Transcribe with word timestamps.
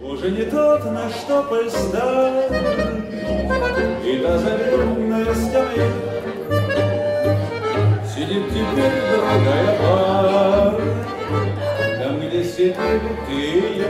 Уже 0.00 0.30
не 0.30 0.44
тот, 0.44 0.84
на 0.84 1.08
что 1.10 1.42
польстать, 1.44 2.50
И 4.04 4.18
та 4.22 4.38
заревная 4.38 5.34
стая 5.34 5.90
Сидит 8.04 8.48
теперь 8.48 9.02
другая 9.12 9.78
пара, 9.80 10.80
Там, 12.02 12.20
где 12.20 12.44
сидит 12.44 12.76
ты 13.26 13.32
и 13.32 13.78
я. 13.78 13.88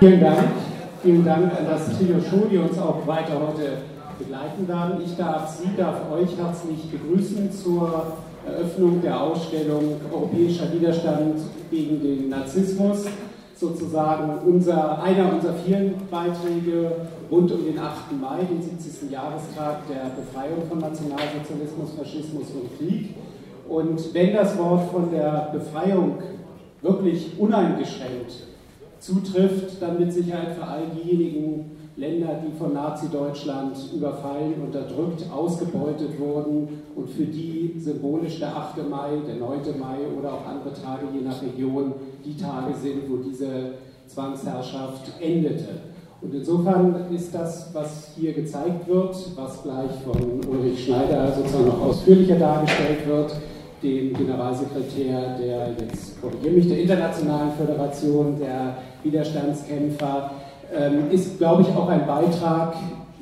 Vielen 0.00 0.20
Dank. 0.20 0.48
Vielen 1.02 1.24
Dank 1.24 1.52
an 1.58 1.66
das 1.66 1.96
Trio 1.96 2.20
Show, 2.20 2.46
die 2.50 2.58
uns 2.58 2.78
auch 2.78 3.06
weiter 3.06 3.40
heute 3.40 3.78
begleiten 4.18 4.68
werden. 4.68 5.02
Ich 5.04 5.16
darf 5.16 5.48
Sie, 5.48 5.70
darf 5.76 6.10
euch 6.12 6.36
herzlich 6.36 6.90
begrüßen 6.90 7.50
zur 7.52 8.16
Eröffnung 8.46 9.00
der 9.00 9.20
Ausstellung 9.20 9.96
Europäischer 10.12 10.72
Widerstand 10.72 11.40
gegen 11.70 12.00
den 12.02 12.28
Narzissmus. 12.28 13.06
Sozusagen 13.56 14.40
unser, 14.46 15.02
einer 15.02 15.32
unserer 15.32 15.54
vielen 15.64 15.94
Beiträge 16.10 16.90
rund 17.30 17.52
um 17.52 17.64
den 17.64 17.78
8. 17.78 18.12
Mai, 18.20 18.40
den 18.42 18.60
70. 18.60 19.10
Jahrestag 19.10 19.86
der 19.88 20.10
Befreiung 20.10 20.68
von 20.68 20.80
Nationalsozialismus, 20.80 21.92
Faschismus 21.96 22.48
und 22.50 22.78
Krieg. 22.78 23.14
Und 23.68 24.12
wenn 24.12 24.34
das 24.34 24.58
Wort 24.58 24.90
von 24.90 25.10
der 25.10 25.50
Befreiung 25.52 26.18
wirklich 26.82 27.38
uneingeschränkt 27.38 28.32
zutrifft, 28.98 29.80
dann 29.80 29.98
mit 29.98 30.12
Sicherheit 30.12 30.56
für 30.56 30.66
all 30.66 30.82
diejenigen 30.94 31.73
Länder, 31.96 32.40
die 32.44 32.56
von 32.58 32.72
Nazi-Deutschland 32.72 33.76
überfallen, 33.94 34.54
unterdrückt, 34.64 35.24
ausgebeutet 35.32 36.18
wurden 36.18 36.82
und 36.96 37.08
für 37.08 37.24
die 37.24 37.76
symbolisch 37.78 38.40
der 38.40 38.56
8. 38.56 38.88
Mai, 38.88 39.10
der 39.26 39.36
9. 39.36 39.78
Mai 39.78 39.98
oder 40.18 40.32
auch 40.32 40.46
andere 40.46 40.72
Tage 40.72 41.06
je 41.14 41.20
nach 41.20 41.40
Region 41.40 41.92
die 42.24 42.36
Tage 42.36 42.74
sind, 42.74 43.08
wo 43.08 43.18
diese 43.18 43.74
Zwangsherrschaft 44.08 45.12
endete. 45.20 45.68
Und 46.20 46.34
insofern 46.34 46.96
ist 47.14 47.34
das, 47.34 47.72
was 47.72 48.10
hier 48.16 48.32
gezeigt 48.32 48.88
wird, 48.88 49.14
was 49.36 49.62
gleich 49.62 49.90
von 50.04 50.40
Ulrich 50.48 50.84
Schneider 50.84 51.32
sozusagen 51.32 51.66
noch 51.66 51.80
ausführlicher 51.82 52.36
dargestellt 52.36 53.06
wird, 53.06 53.36
dem 53.82 54.14
Generalsekretär 54.14 55.36
der, 55.38 55.68
jetzt 55.78 56.20
korrigiere 56.20 56.54
mich, 56.54 56.68
der 56.68 56.80
Internationalen 56.80 57.52
Föderation 57.52 58.38
der 58.38 58.78
Widerstandskämpfer, 59.02 60.30
ähm, 60.76 61.10
ist, 61.10 61.38
glaube 61.38 61.62
ich, 61.62 61.68
auch 61.68 61.88
ein 61.88 62.06
Beitrag, 62.06 62.74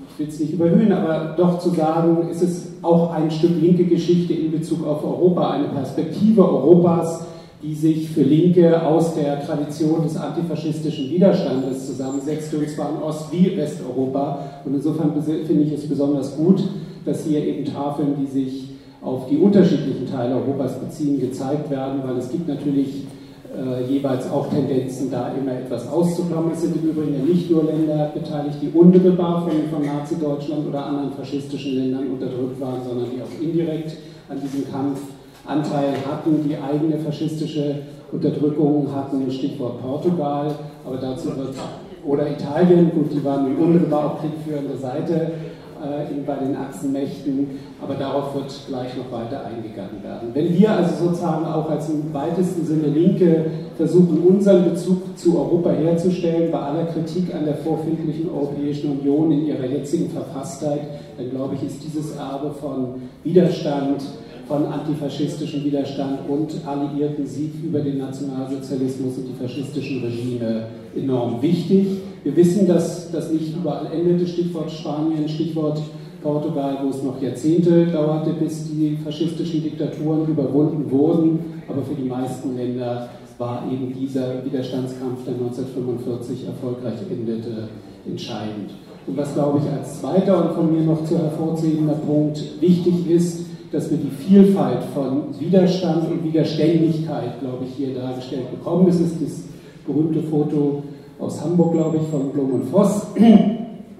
ich 0.08 0.18
will 0.18 0.28
es 0.28 0.40
nicht 0.40 0.52
überhöhen, 0.52 0.92
aber 0.92 1.34
doch 1.36 1.58
zu 1.58 1.70
sagen, 1.70 2.28
ist 2.30 2.42
es 2.42 2.66
auch 2.82 3.12
ein 3.12 3.30
Stück 3.30 3.60
linke 3.60 3.84
Geschichte 3.84 4.34
in 4.34 4.52
Bezug 4.52 4.86
auf 4.86 5.02
Europa, 5.04 5.52
eine 5.52 5.68
Perspektive 5.68 6.46
Europas, 6.46 7.26
die 7.62 7.74
sich 7.74 8.10
für 8.10 8.22
Linke 8.22 8.82
aus 8.84 9.14
der 9.14 9.40
Tradition 9.46 10.02
des 10.02 10.16
antifaschistischen 10.16 11.10
Widerstandes 11.10 11.86
zusammensetzt, 11.86 12.52
und 12.52 12.68
zwar 12.68 12.90
in 12.90 13.02
Ost- 13.02 13.32
wie 13.32 13.56
Westeuropa. 13.56 14.40
Und 14.64 14.74
insofern 14.74 15.12
finde 15.22 15.62
ich 15.62 15.72
es 15.72 15.88
besonders 15.88 16.36
gut, 16.36 16.62
dass 17.04 17.24
hier 17.24 17.44
eben 17.44 17.64
Tafeln, 17.64 18.16
die 18.20 18.26
sich 18.26 18.68
auf 19.00 19.28
die 19.28 19.36
unterschiedlichen 19.36 20.10
Teile 20.10 20.34
Europas 20.34 20.78
beziehen, 20.78 21.20
gezeigt 21.20 21.70
werden, 21.70 22.00
weil 22.04 22.16
es 22.16 22.30
gibt 22.30 22.48
natürlich 22.48 23.06
äh, 23.52 23.84
jeweils 23.84 24.30
auch 24.30 24.48
Tendenzen, 24.48 25.10
da 25.10 25.32
immer 25.38 25.52
etwas 25.52 25.88
auszuklammern. 25.88 26.52
Es 26.52 26.62
sind 26.62 26.76
im 26.76 26.90
Übrigen 26.90 27.14
ja 27.14 27.24
nicht 27.24 27.50
nur 27.50 27.64
Länder 27.64 28.10
beteiligt, 28.14 28.58
die 28.62 28.68
unmittelbar 28.68 29.42
von, 29.42 29.52
von 29.70 29.84
Nazi-Deutschland 29.84 30.68
oder 30.68 30.86
anderen 30.86 31.12
faschistischen 31.12 31.76
Ländern 31.76 32.08
unterdrückt 32.12 32.60
waren, 32.60 32.80
sondern 32.86 33.08
die 33.10 33.20
auch 33.20 33.42
indirekt 33.42 33.96
an 34.28 34.40
diesem 34.40 34.70
Kampf 34.70 35.00
Anteil 35.44 35.94
hatten, 36.08 36.48
die 36.48 36.56
eigene 36.56 36.98
faschistische 36.98 37.82
Unterdrückung 38.12 38.86
hatten, 38.94 39.30
Stichwort 39.30 39.82
Portugal, 39.82 40.54
aber 40.86 40.96
dazu 40.96 41.36
wird, 41.36 41.54
oder 42.04 42.30
Italien, 42.30 42.90
gut, 42.94 43.12
die 43.12 43.24
waren 43.24 43.56
unmittelbar 43.56 44.12
auf 44.12 44.20
kriegführender 44.20 44.76
Seite, 44.76 45.32
äh, 45.82 46.20
bei 46.24 46.36
den 46.36 46.56
Achsenmächten, 46.56 47.58
aber 47.82 47.94
darauf 47.94 48.34
wird 48.34 48.52
gleich 48.68 48.96
noch 48.96 49.10
weiter 49.10 49.44
eingegangen 49.44 50.02
werden. 50.02 50.28
Wenn 50.32 50.56
wir 50.56 50.70
also 50.70 51.06
sozusagen 51.06 51.44
auch 51.44 51.68
als 51.68 51.88
im 51.90 52.12
weitesten 52.12 52.64
Sinne 52.64 52.88
Linke 52.88 53.46
versuchen, 53.76 54.18
unseren 54.18 54.64
Bezug 54.64 55.18
zu 55.18 55.36
Europa 55.36 55.70
herzustellen, 55.70 56.52
bei 56.52 56.58
aller 56.58 56.84
Kritik 56.84 57.34
an 57.34 57.44
der 57.44 57.56
vorfindlichen 57.56 58.30
Europäischen 58.30 58.98
Union 58.98 59.32
in 59.32 59.46
ihrer 59.46 59.66
jetzigen 59.66 60.10
Verfasstheit, 60.10 60.80
dann 61.16 61.30
glaube 61.30 61.56
ich, 61.56 61.64
ist 61.64 61.82
dieses 61.82 62.16
Erbe 62.16 62.52
von 62.52 63.02
Widerstand, 63.24 64.02
von 64.46 64.66
antifaschistischem 64.66 65.64
Widerstand 65.64 66.28
und 66.28 66.52
alliierten 66.66 67.26
Sieg 67.26 67.52
über 67.64 67.80
den 67.80 67.98
Nationalsozialismus 67.98 69.18
und 69.18 69.26
die 69.28 69.42
faschistischen 69.42 70.04
Regime 70.04 70.66
enorm 70.94 71.40
wichtig. 71.42 71.86
Wir 72.22 72.36
wissen, 72.36 72.68
dass 72.68 73.10
das 73.10 73.32
nicht 73.32 73.56
überall 73.56 73.86
endete, 73.92 74.26
Stichwort 74.26 74.70
Spanien, 74.70 75.28
Stichwort 75.28 75.80
Portugal, 76.22 76.78
wo 76.82 76.90
es 76.90 77.02
noch 77.02 77.20
Jahrzehnte 77.20 77.86
dauerte, 77.86 78.30
bis 78.32 78.64
die 78.64 78.98
faschistischen 79.04 79.62
Diktaturen 79.62 80.26
überwunden 80.28 80.90
wurden. 80.90 81.62
Aber 81.68 81.82
für 81.82 81.94
die 81.94 82.08
meisten 82.08 82.56
Länder 82.56 83.08
war 83.38 83.64
eben 83.70 83.92
dieser 83.92 84.44
Widerstandskampf, 84.44 85.24
der 85.24 85.34
1945 85.34 86.46
erfolgreich 86.46 86.98
endete, 87.10 87.68
entscheidend. 88.06 88.70
Und 89.06 89.16
was, 89.16 89.34
glaube 89.34 89.58
ich, 89.58 89.70
als 89.70 90.00
zweiter 90.00 90.44
und 90.44 90.54
von 90.54 90.72
mir 90.72 90.82
noch 90.82 91.04
zu 91.04 91.18
hervorziehender 91.18 91.94
Punkt 91.94 92.40
wichtig 92.60 93.10
ist, 93.10 93.46
dass 93.72 93.90
wir 93.90 93.98
die 93.98 94.10
Vielfalt 94.10 94.84
von 94.94 95.24
Widerstand 95.40 96.10
und 96.10 96.24
Widerständigkeit, 96.24 97.40
glaube 97.40 97.64
ich, 97.66 97.74
hier 97.74 97.94
dargestellt 97.94 98.50
bekommen. 98.50 98.86
Das 98.86 99.00
ist 99.00 99.20
das 99.20 99.44
berühmte 99.86 100.22
Foto 100.22 100.82
aus 101.18 101.42
Hamburg, 101.42 101.72
glaube 101.72 101.96
ich, 101.96 102.02
von 102.10 102.30
Blum 102.30 102.52
und 102.52 102.64
Voss, 102.64 103.06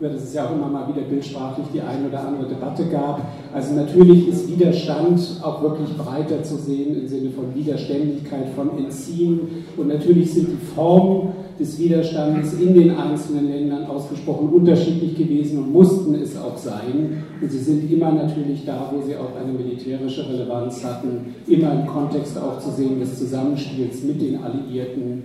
über 0.03 0.11
das 0.11 0.25
es 0.25 0.35
ja 0.35 0.47
auch 0.49 0.57
immer 0.57 0.67
mal 0.67 0.89
wieder 0.89 1.03
bildsprachlich 1.03 1.67
die 1.73 1.81
eine 1.81 2.09
oder 2.09 2.27
andere 2.27 2.49
Debatte 2.49 2.87
gab. 2.87 3.25
Also 3.55 3.75
natürlich 3.75 4.27
ist 4.27 4.49
Widerstand 4.51 5.21
auch 5.41 5.63
wirklich 5.63 5.97
breiter 5.97 6.43
zu 6.43 6.57
sehen 6.57 6.99
im 6.99 7.07
Sinne 7.07 7.31
von 7.31 7.55
Widerständigkeit, 7.55 8.49
von 8.57 8.77
Entziehen. 8.79 9.39
Und 9.77 9.87
natürlich 9.87 10.35
sind 10.35 10.49
die 10.49 10.67
Formen 10.75 11.29
des 11.61 11.79
Widerstandes 11.79 12.55
in 12.55 12.75
den 12.75 12.91
einzelnen 12.97 13.49
Ländern 13.49 13.87
ausgesprochen 13.87 14.49
unterschiedlich 14.49 15.17
gewesen 15.17 15.59
und 15.59 15.73
mussten 15.73 16.17
es 16.17 16.37
auch 16.37 16.57
sein. 16.57 17.23
Und 17.41 17.53
sie 17.53 17.61
sind 17.61 17.89
immer 17.89 18.11
natürlich 18.11 18.65
da, 18.67 18.91
wo 18.93 19.01
sie 19.07 19.15
auch 19.15 19.37
eine 19.41 19.53
militärische 19.53 20.29
Relevanz 20.29 20.83
hatten, 20.83 21.33
immer 21.47 21.75
im 21.75 21.87
Kontext 21.87 22.37
auch 22.39 22.59
zu 22.59 22.71
sehen 22.71 22.99
des 22.99 23.21
Zusammenspiels 23.21 24.03
mit 24.03 24.21
den 24.21 24.43
Alliierten 24.43 25.23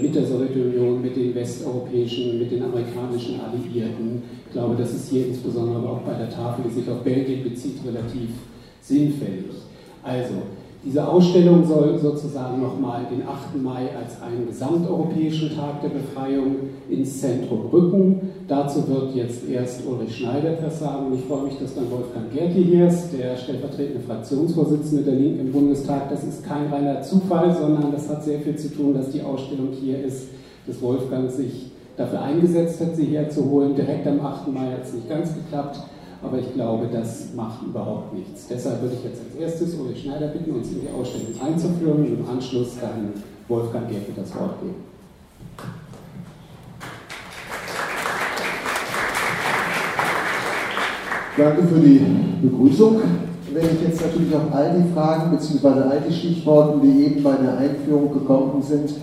mit 0.00 0.14
der 0.14 0.26
Sowjetunion, 0.26 1.00
mit 1.00 1.16
den 1.16 1.34
westeuropäischen, 1.34 2.38
mit 2.38 2.50
den 2.50 2.62
amerikanischen 2.62 3.40
Alliierten. 3.40 4.22
Ich 4.46 4.52
glaube, 4.52 4.76
das 4.76 4.92
ist 4.92 5.10
hier 5.10 5.28
insbesondere 5.28 5.88
auch 5.88 6.00
bei 6.00 6.14
der 6.14 6.30
Tafel, 6.30 6.64
die 6.68 6.80
sich 6.80 6.88
auf 6.90 7.02
Belgien 7.02 7.44
bezieht, 7.44 7.76
relativ 7.86 8.30
sinnfällig. 8.80 9.54
Also, 10.02 10.34
diese 10.84 11.06
Ausstellung 11.06 11.64
soll 11.64 11.96
sozusagen 11.96 12.60
nochmal 12.60 13.06
den 13.08 13.22
8. 13.22 13.62
Mai 13.62 13.88
als 13.96 14.20
einen 14.20 14.48
gesamteuropäischen 14.48 15.54
Tag 15.54 15.80
der 15.80 15.90
Befreiung 15.90 16.56
ins 16.90 17.20
Zentrum 17.20 17.66
rücken. 17.72 18.32
Dazu 18.48 18.88
wird 18.88 19.14
jetzt 19.14 19.48
erst 19.48 19.86
Ulrich 19.86 20.16
Schneider 20.16 20.54
etwas 20.54 20.80
sagen. 20.80 21.14
Ich 21.14 21.24
freue 21.24 21.44
mich, 21.44 21.58
dass 21.60 21.76
dann 21.76 21.88
Wolfgang 21.88 22.32
Gerke 22.32 22.58
hier 22.58 22.88
ist, 22.88 23.12
der 23.12 23.36
stellvertretende 23.36 24.00
Fraktionsvorsitzende 24.00 25.04
der 25.04 25.14
Linken 25.14 25.40
im 25.46 25.52
Bundestag. 25.52 26.10
Das 26.10 26.24
ist 26.24 26.44
kein 26.44 26.66
reiner 26.66 27.00
Zufall, 27.02 27.54
sondern 27.54 27.92
das 27.92 28.08
hat 28.08 28.24
sehr 28.24 28.40
viel 28.40 28.56
zu 28.56 28.74
tun, 28.74 28.92
dass 28.92 29.10
die 29.10 29.22
Ausstellung 29.22 29.68
hier 29.70 30.04
ist, 30.04 30.30
dass 30.66 30.82
Wolfgang 30.82 31.30
sich 31.30 31.70
dafür 31.96 32.22
eingesetzt 32.22 32.80
hat, 32.80 32.96
sie 32.96 33.06
herzuholen. 33.06 33.76
Direkt 33.76 34.04
am 34.08 34.20
8. 34.20 34.48
Mai 34.48 34.72
hat 34.72 34.82
es 34.84 34.94
nicht 34.94 35.08
ganz 35.08 35.32
geklappt 35.32 35.78
aber 36.22 36.38
ich 36.38 36.54
glaube, 36.54 36.88
das 36.92 37.34
macht 37.34 37.62
überhaupt 37.66 38.14
nichts. 38.14 38.46
Deshalb 38.48 38.80
würde 38.82 38.94
ich 38.94 39.04
jetzt 39.04 39.20
als 39.24 39.34
erstes 39.34 39.78
Ulrich 39.78 40.02
Schneider 40.02 40.28
bitten, 40.28 40.52
uns 40.52 40.70
in 40.70 40.82
die 40.82 40.88
Ausstellung 40.88 41.34
einzuführen 41.44 41.98
und 41.98 42.06
im 42.06 42.28
Anschluss 42.28 42.78
dann 42.80 43.12
Wolfgang 43.48 43.88
Gerke 43.88 44.12
das 44.14 44.34
Wort 44.34 44.60
geben. 44.60 44.92
Danke 51.36 51.62
für 51.62 51.80
die 51.80 52.06
Begrüßung. 52.42 53.00
Wenn 53.52 53.64
ich 53.64 53.82
jetzt 53.82 54.00
natürlich 54.00 54.34
auf 54.34 54.54
all 54.54 54.80
die 54.80 54.92
Fragen 54.94 55.30
bzw. 55.36 55.66
all 55.66 56.00
die 56.08 56.12
Stichworte, 56.12 56.78
die 56.82 57.04
eben 57.04 57.22
bei 57.22 57.34
der 57.36 57.58
Einführung 57.58 58.12
gekommen 58.12 58.62
sind, 58.62 58.94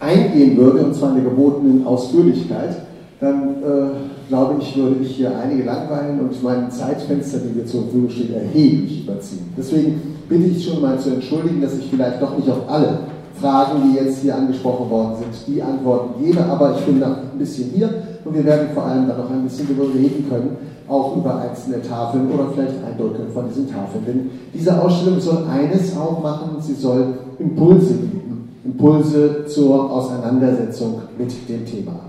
eingehen 0.00 0.56
würde, 0.56 0.84
und 0.84 0.94
zwar 0.94 1.10
in 1.10 1.22
der 1.22 1.30
gebotenen 1.30 1.86
Ausführlichkeit, 1.86 2.76
dann 3.20 3.62
äh, 3.62 4.07
glaube 4.28 4.60
ich, 4.60 4.76
würde 4.76 4.96
ich 5.02 5.16
hier 5.16 5.32
einige 5.38 5.64
langweilen 5.64 6.20
und 6.20 6.42
mein 6.42 6.70
Zeitfenster, 6.70 7.38
die 7.38 7.58
mir 7.58 7.66
zur 7.66 7.82
Verfügung 7.84 8.10
steht, 8.10 8.34
erheblich 8.34 9.04
überziehen. 9.04 9.52
Deswegen 9.56 10.16
bitte 10.28 10.44
ich 10.44 10.64
schon 10.64 10.80
mal 10.82 10.98
zu 10.98 11.10
entschuldigen, 11.10 11.60
dass 11.60 11.78
ich 11.78 11.86
vielleicht 11.90 12.20
doch 12.22 12.36
nicht 12.36 12.48
auf 12.48 12.68
alle 12.68 13.00
Fragen, 13.40 13.82
die 13.84 13.96
jetzt 13.96 14.22
hier 14.22 14.36
angesprochen 14.36 14.90
worden 14.90 15.16
sind, 15.18 15.54
die 15.54 15.62
Antworten 15.62 16.24
gebe, 16.24 16.44
aber 16.44 16.76
ich 16.76 16.84
bin 16.84 16.98
noch 16.98 17.06
ein 17.32 17.38
bisschen 17.38 17.70
hier 17.74 17.88
und 18.24 18.34
wir 18.34 18.44
werden 18.44 18.68
vor 18.74 18.84
allem 18.84 19.06
dann 19.06 19.18
noch 19.18 19.30
ein 19.30 19.44
bisschen 19.44 19.68
darüber 19.68 19.94
reden 19.94 20.26
können, 20.28 20.56
auch 20.88 21.16
über 21.16 21.40
einzelne 21.40 21.80
Tafeln 21.82 22.30
oder 22.30 22.50
vielleicht 22.52 22.84
Eindrücke 22.84 23.22
von 23.32 23.48
diesen 23.48 23.70
Tafeln. 23.70 24.04
Denn 24.06 24.30
diese 24.52 24.80
Ausstellung 24.80 25.20
soll 25.20 25.44
eines 25.48 25.96
auch 25.96 26.22
machen, 26.22 26.56
sie 26.60 26.74
soll 26.74 27.18
Impulse 27.38 27.94
geben 27.94 28.28
Impulse 28.68 29.46
zur 29.46 29.90
Auseinandersetzung 29.90 31.00
mit 31.16 31.32
dem 31.48 31.64
Thema. 31.64 32.00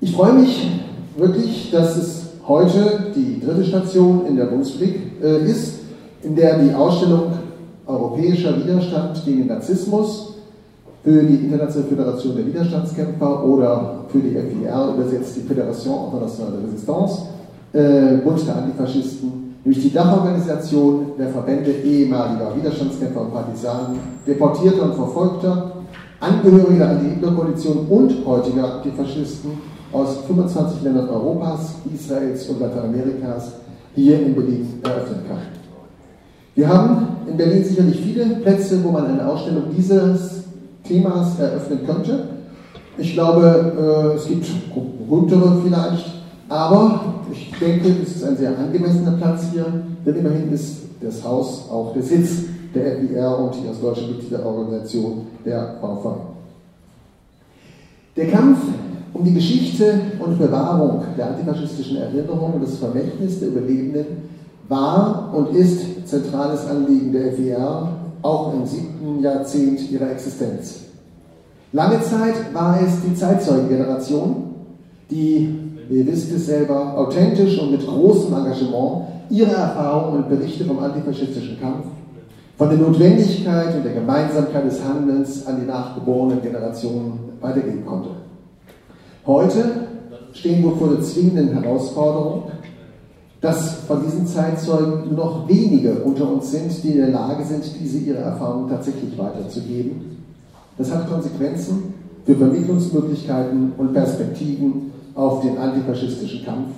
Ich 0.00 0.12
freue 0.12 0.34
mich 0.34 0.70
wirklich, 1.16 1.70
dass 1.70 1.96
es 1.96 2.22
heute 2.46 3.12
die 3.14 3.40
dritte 3.44 3.64
Station 3.64 4.26
in 4.26 4.36
der 4.36 4.46
Bundesblick 4.46 5.00
äh, 5.22 5.44
ist, 5.48 5.80
in 6.22 6.36
der 6.36 6.58
die 6.58 6.74
Ausstellung 6.74 7.32
Europäischer 7.86 8.56
Widerstand 8.56 9.24
gegen 9.24 9.38
den 9.38 9.48
Narzissmus 9.48 10.34
für 11.02 11.22
die 11.22 11.34
Internationale 11.34 11.88
Föderation 11.88 12.36
der 12.36 12.46
Widerstandskämpfer 12.46 13.44
oder 13.44 14.04
für 14.08 14.18
die 14.18 14.30
FIR 14.30 14.94
übersetzt 14.94 15.36
die 15.36 15.40
Fédération 15.40 16.06
Internationale 16.06 16.58
de 16.58 16.70
Résistance, 16.70 17.22
äh, 17.72 18.18
Bund 18.18 18.46
der 18.46 18.56
Antifaschisten, 18.56 19.56
nämlich 19.64 19.82
die 19.82 19.92
Dachorganisation 19.92 21.06
der 21.18 21.28
Verbände 21.28 21.72
ehemaliger 21.72 22.54
Widerstandskämpfer 22.56 23.20
und 23.22 23.32
Partisanen, 23.32 23.98
Deportierter 24.26 24.84
und 24.84 24.94
Verfolgter, 24.94 25.72
Angehörige 26.20 26.78
der 26.78 26.90
Anti-Hitler-Koalition 26.90 27.86
und 27.90 28.24
heutiger 28.24 28.76
Antifaschisten 28.76 29.71
aus 29.92 30.18
25 30.26 30.82
Ländern 30.82 31.08
Europas, 31.08 31.74
Israels 31.94 32.48
und 32.48 32.60
Lateinamerikas 32.60 33.52
hier 33.94 34.20
in 34.20 34.34
Berlin 34.34 34.80
eröffnen 34.82 35.20
kann. 35.28 35.38
Wir 36.54 36.68
haben 36.68 37.06
in 37.26 37.36
Berlin 37.36 37.64
sicherlich 37.64 38.00
viele 38.00 38.36
Plätze, 38.36 38.82
wo 38.84 38.90
man 38.90 39.06
eine 39.06 39.26
Ausstellung 39.26 39.64
dieses 39.76 40.44
Themas 40.84 41.38
eröffnen 41.38 41.86
könnte. 41.86 42.24
Ich 42.98 43.14
glaube, 43.14 44.12
äh, 44.12 44.16
es 44.16 44.26
gibt 44.26 44.46
berühmtere 44.74 45.60
vielleicht, 45.64 46.22
aber 46.48 47.00
ich 47.30 47.52
denke, 47.58 47.88
es 48.02 48.16
ist 48.16 48.24
ein 48.24 48.36
sehr 48.36 48.58
angemessener 48.58 49.12
Platz 49.12 49.46
hier, 49.52 49.66
denn 50.04 50.16
immerhin 50.16 50.52
ist 50.52 50.82
das 51.00 51.24
Haus 51.24 51.68
auch 51.70 51.92
der 51.94 52.02
Sitz 52.02 52.44
der 52.74 52.98
FIR 52.98 53.38
und 53.38 53.54
die 53.54 53.68
als 53.68 53.80
deutsche 53.80 54.06
Mitgliederorganisation 54.06 55.26
der 55.44 55.76
VV. 55.80 56.16
Der 58.16 58.28
Kampf 58.28 58.58
um 59.14 59.24
die 59.24 59.34
Geschichte 59.34 60.00
und 60.18 60.38
Bewahrung 60.38 61.02
der 61.16 61.28
antifaschistischen 61.28 61.98
Erinnerung 61.98 62.54
und 62.54 62.62
das 62.62 62.76
Vermächtnis 62.76 63.40
der 63.40 63.48
Überlebenden 63.48 64.06
war 64.68 65.32
und 65.34 65.54
ist 65.54 66.08
zentrales 66.08 66.66
Anliegen 66.66 67.12
der 67.12 67.32
FIR, 67.32 67.88
auch 68.22 68.54
im 68.54 68.64
siebten 68.64 69.20
Jahrzehnt 69.20 69.90
ihrer 69.90 70.10
Existenz. 70.10 70.80
Lange 71.72 72.00
Zeit 72.02 72.54
war 72.54 72.78
es 72.80 73.02
die 73.02 73.14
Zeitzeugengeneration, 73.14 74.50
die, 75.10 75.58
ihr 75.90 76.06
wisst 76.06 76.32
es 76.32 76.46
selber, 76.46 76.96
authentisch 76.96 77.58
und 77.58 77.72
mit 77.72 77.86
großem 77.86 78.32
Engagement 78.32 79.06
ihre 79.30 79.52
Erfahrungen 79.52 80.24
und 80.24 80.28
Berichte 80.28 80.64
vom 80.64 80.78
antifaschistischen 80.78 81.58
Kampf, 81.60 81.86
von 82.58 82.68
der 82.68 82.78
Notwendigkeit 82.78 83.74
und 83.74 83.84
der 83.84 83.94
Gemeinsamkeit 83.94 84.66
des 84.66 84.84
Handelns 84.84 85.46
an 85.46 85.60
die 85.60 85.66
nachgeborenen 85.66 86.42
Generationen 86.42 87.18
weitergeben 87.40 87.84
konnte. 87.86 88.10
Heute 89.24 89.64
stehen 90.32 90.64
wir 90.64 90.72
vor 90.72 90.88
der 90.88 91.02
zwingenden 91.02 91.62
Herausforderung, 91.62 92.50
dass 93.40 93.74
von 93.86 94.04
diesen 94.04 94.26
Zeitzeugen 94.26 95.14
nur 95.14 95.24
noch 95.24 95.48
wenige 95.48 95.94
unter 96.02 96.28
uns 96.28 96.50
sind, 96.50 96.82
die 96.82 96.90
in 96.90 96.96
der 96.98 97.10
Lage 97.10 97.44
sind, 97.44 97.62
diese 97.80 97.98
ihre 97.98 98.18
Erfahrungen 98.18 98.68
tatsächlich 98.68 99.16
weiterzugeben. 99.16 100.24
Das 100.76 100.90
hat 100.92 101.08
Konsequenzen 101.08 101.94
für 102.24 102.34
Vermittlungsmöglichkeiten 102.34 103.72
und 103.78 103.92
Perspektiven 103.92 104.92
auf 105.14 105.42
den 105.42 105.56
antifaschistischen 105.56 106.44
Kampf 106.44 106.68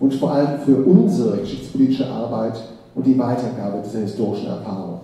und 0.00 0.14
vor 0.14 0.32
allem 0.32 0.60
für 0.64 0.76
unsere 0.76 1.38
geschichtspolitische 1.38 2.08
Arbeit 2.08 2.60
und 2.96 3.06
die 3.06 3.16
Weitergabe 3.18 3.82
dieser 3.84 4.00
historischen 4.00 4.46
Erfahrung. 4.46 5.00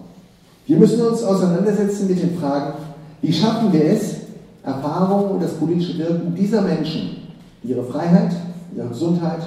Wir 0.67 0.79
müssen 0.79 1.00
uns 1.00 1.23
auseinandersetzen 1.23 2.08
mit 2.08 2.20
den 2.20 2.37
Fragen, 2.38 2.73
wie 3.20 3.32
schaffen 3.32 3.73
wir 3.73 3.84
es, 3.84 4.21
Erfahrung 4.64 5.32
und 5.32 5.42
das 5.42 5.54
politische 5.54 5.98
Wirken 5.98 6.34
dieser 6.34 6.62
Menschen, 6.62 7.16
ihre 7.64 7.82
Freiheit, 7.84 8.32
ihre 8.76 8.88
Gesundheit, 8.88 9.40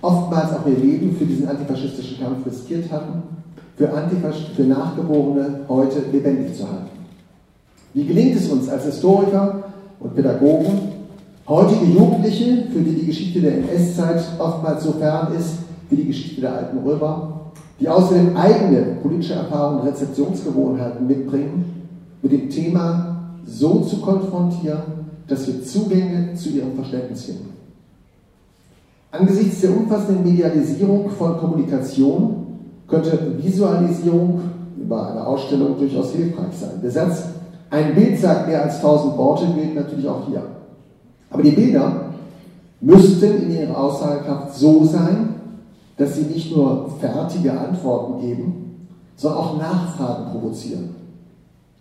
oftmals 0.00 0.52
auch 0.52 0.66
ihr 0.66 0.78
Leben 0.78 1.16
für 1.16 1.24
diesen 1.24 1.48
antifaschistischen 1.48 2.20
Kampf 2.20 2.46
riskiert 2.46 2.90
hatten, 2.90 3.22
für, 3.76 3.92
Antifasch 3.92 4.50
für 4.54 4.62
Nachgeborene 4.62 5.60
heute 5.68 6.00
lebendig 6.12 6.56
zu 6.56 6.64
halten. 6.64 6.90
Wie 7.94 8.04
gelingt 8.04 8.36
es 8.36 8.48
uns 8.48 8.68
als 8.68 8.84
Historiker 8.84 9.64
und 9.98 10.14
Pädagogen, 10.14 10.92
heutige 11.48 11.86
Jugendliche, 11.86 12.66
für 12.72 12.80
die 12.80 12.94
die 12.94 13.06
Geschichte 13.06 13.40
der 13.40 13.58
NS-Zeit 13.58 14.22
oftmals 14.38 14.84
so 14.84 14.92
fern 14.92 15.32
ist 15.36 15.58
wie 15.88 15.96
die 15.96 16.06
Geschichte 16.06 16.42
der 16.42 16.54
alten 16.54 16.78
Römer, 16.78 17.40
die 17.80 17.88
außerdem 17.88 18.36
eigene 18.36 18.98
politische 19.02 19.34
Erfahrungen 19.34 19.80
und 19.80 19.88
Rezeptionsgewohnheiten 19.88 21.06
mitbringen, 21.06 21.64
mit 22.22 22.30
dem 22.30 22.48
Thema 22.48 23.19
so 23.46 23.80
zu 23.80 23.98
konfrontieren, 24.00 24.82
dass 25.26 25.46
wir 25.46 25.64
Zugänge 25.64 26.34
zu 26.34 26.50
ihrem 26.50 26.74
Verständnis 26.74 27.24
finden. 27.24 27.50
Angesichts 29.12 29.60
der 29.60 29.76
umfassenden 29.76 30.24
Medialisierung 30.24 31.10
von 31.10 31.36
Kommunikation 31.38 32.46
könnte 32.86 33.36
Visualisierung 33.42 34.40
über 34.76 35.10
eine 35.10 35.26
Ausstellung 35.26 35.78
durchaus 35.78 36.12
hilfreich 36.12 36.54
sein. 36.58 36.80
Der 36.82 36.90
Satz, 36.90 37.24
ein 37.70 37.94
Bild 37.94 38.18
sagt 38.18 38.48
mehr 38.48 38.62
als 38.64 38.80
tausend 38.80 39.16
Worte, 39.16 39.46
gilt 39.54 39.74
natürlich 39.74 40.08
auch 40.08 40.26
hier. 40.26 40.42
Aber 41.30 41.42
die 41.42 41.50
Bilder 41.52 42.10
müssten 42.80 43.42
in 43.42 43.52
ihrer 43.52 43.76
Aussagekraft 43.76 44.54
so 44.54 44.84
sein, 44.84 45.34
dass 45.96 46.16
sie 46.16 46.22
nicht 46.22 46.56
nur 46.56 46.90
fertige 46.98 47.52
Antworten 47.52 48.20
geben, 48.20 48.88
sondern 49.16 49.40
auch 49.40 49.58
Nachfragen 49.58 50.32
provozieren. 50.32 50.99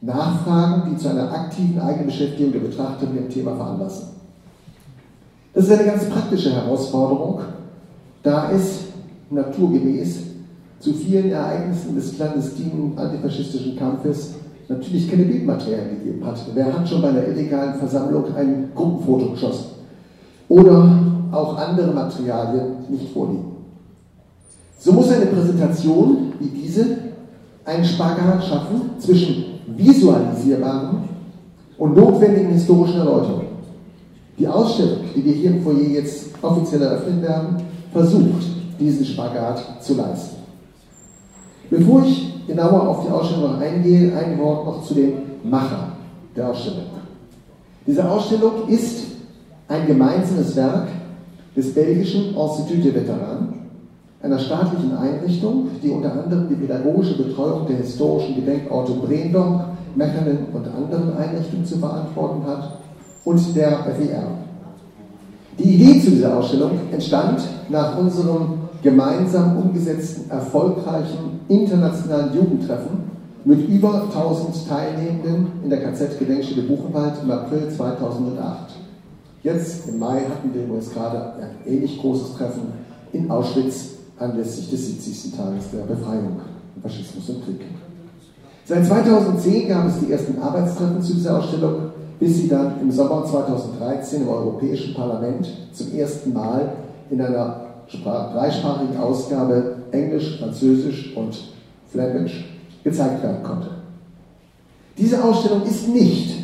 Nachfragen, 0.01 0.92
die 0.92 0.98
zu 0.98 1.10
einer 1.10 1.31
aktiven 1.31 1.80
Eigenbeschäftigung 1.80 2.54
der 2.54 2.60
Betrachter 2.60 3.07
mit 3.07 3.24
dem 3.24 3.30
Thema 3.30 3.56
veranlassen. 3.56 4.07
Das 5.54 5.66
ist 5.66 5.72
eine 5.72 5.86
ganz 5.86 6.06
praktische 6.06 6.54
Herausforderung, 6.54 7.42
da 8.24 8.51
es 8.51 8.86
naturgemäß 9.30 10.19
zu 10.80 10.94
vielen 10.94 11.31
Ereignissen 11.31 11.96
des 11.96 12.16
clandestinen 12.16 12.98
antifaschistischen 12.98 13.78
Kampfes 13.78 14.36
natürlich 14.69 15.10
keine 15.10 15.24
Bildmaterialien 15.24 16.00
gegeben 16.00 16.25
hat. 16.25 16.40
Wer 16.54 16.72
hat 16.72 16.88
schon 16.88 17.01
bei 17.01 17.10
einer 17.10 17.28
illegalen 17.28 17.75
Versammlung 17.75 18.34
ein 18.36 18.69
Gruppenfoto 18.74 19.31
geschossen? 19.31 19.66
Oder 20.48 21.00
auch 21.31 21.57
andere 21.57 21.92
Materialien 21.92 22.68
nicht 22.90 23.12
vorliegen. 23.12 23.51
So 24.78 24.94
muss 24.94 25.12
eine 25.12 25.25
Präsentation 25.25 26.34
wie 26.40 26.48
diese 26.48 26.86
einen 27.66 27.84
Spagat 27.84 28.44
schaffen 28.44 28.92
zwischen 28.98 29.59
visualisierbaren 29.77 31.10
und 31.77 31.95
notwendigen 31.95 32.50
historischen 32.50 33.00
Erläuterungen. 33.00 33.48
Die 34.38 34.48
Ausstellung, 34.48 35.00
die 35.15 35.24
wir 35.24 35.34
hier 35.34 35.51
im 35.51 35.63
Foyer 35.63 35.89
jetzt 35.89 36.27
offiziell 36.41 36.82
eröffnen 36.82 37.22
werden, 37.22 37.58
versucht, 37.91 38.46
diesen 38.79 39.05
Spagat 39.05 39.84
zu 39.84 39.96
leisten. 39.96 40.38
Bevor 41.70 42.03
ich 42.05 42.48
genauer 42.48 42.88
auf 42.88 43.05
die 43.05 43.12
Ausstellung 43.12 43.60
eingehe, 43.60 44.17
ein 44.17 44.39
Wort 44.39 44.65
noch 44.65 44.84
zu 44.84 44.94
dem 44.94 45.13
Macher 45.44 45.94
der 46.36 46.50
Ausstellung. 46.50 46.84
Diese 47.86 48.10
Ausstellung 48.10 48.67
ist 48.67 49.03
ein 49.67 49.88
gemeinsames 49.88 50.55
Werk 50.55 50.88
des 51.55 51.74
belgischen 51.74 52.36
Institut 52.36 52.86
de 52.86 52.96
Veteranen, 52.96 53.59
einer 54.22 54.40
staatlichen 54.40 54.96
Einrichtung, 54.98 55.68
die 55.82 55.90
unter 55.90 56.12
anderem 56.12 56.50
die 56.50 56.56
pädagogische 56.56 57.18
Betreuung 57.18 57.68
der 57.68 57.78
historischen 57.78 58.36
Gedenkorte 58.36 58.94
Brendonk, 58.94 59.62
Mechelen 59.96 60.48
und 60.54 60.68
anderen 60.68 61.18
Einrichtungen 61.18 61.66
zu 61.66 61.78
verantworten 61.78 62.46
hat 62.46 62.80
und 63.24 63.56
der 63.56 63.72
FER. 63.80 64.28
Die 65.58 65.76
Idee 65.76 66.00
zu 66.00 66.12
dieser 66.12 66.38
Ausstellung 66.38 66.72
entstand 66.92 67.42
nach 67.70 67.98
unserem 67.98 68.60
gemeinsam 68.82 69.58
umgesetzten 69.58 70.30
erfolgreichen 70.30 71.42
internationalen 71.48 72.34
Jugendtreffen 72.34 73.10
mit 73.46 73.68
über 73.68 74.04
1000 74.04 74.68
Teilnehmenden 74.68 75.48
in 75.64 75.70
der 75.70 75.82
KZ-Gedenkstätte 75.82 76.62
Buchenwald 76.62 77.14
im 77.24 77.32
April 77.32 77.70
2008. 77.70 78.76
Jetzt 79.44 79.88
im 79.88 80.00
Mai 80.00 80.22
hatten 80.30 80.54
wir 80.54 80.64
übrigens 80.64 80.94
gerade 80.94 81.34
ein 81.42 81.56
ähnlich 81.66 82.00
großes 82.00 82.36
Treffen 82.36 82.74
in 83.12 83.32
Auschwitz 83.32 83.99
anlässlich 84.20 84.70
des 84.70 84.88
70. 84.88 85.36
Tages 85.36 85.72
der 85.72 85.84
Befreiung 85.84 86.40
Faschismus 86.82 87.30
und 87.30 87.46
Krieg. 87.46 87.62
Seit 88.66 88.86
2010 88.86 89.68
gab 89.68 89.88
es 89.88 90.00
die 90.00 90.12
ersten 90.12 90.40
Arbeitstreffen 90.42 91.02
zu 91.02 91.16
dieser 91.16 91.40
Ausstellung, 91.40 91.92
bis 92.20 92.36
sie 92.36 92.48
dann 92.48 92.80
im 92.82 92.92
Sommer 92.92 93.26
2013 93.26 94.22
im 94.22 94.30
Europäischen 94.30 94.94
Parlament 94.94 95.48
zum 95.74 95.94
ersten 95.96 96.34
Mal 96.34 96.74
in 97.10 97.22
einer 97.22 97.62
dreisprachigen 97.92 98.98
Ausgabe 98.98 99.78
Englisch, 99.92 100.40
Französisch 100.40 101.16
und 101.16 101.36
Flämisch 101.92 102.46
gezeigt 102.84 103.24
werden 103.24 103.42
konnte. 103.44 103.70
Diese 104.98 105.24
Ausstellung 105.24 105.64
ist 105.64 105.88
nicht 105.88 106.38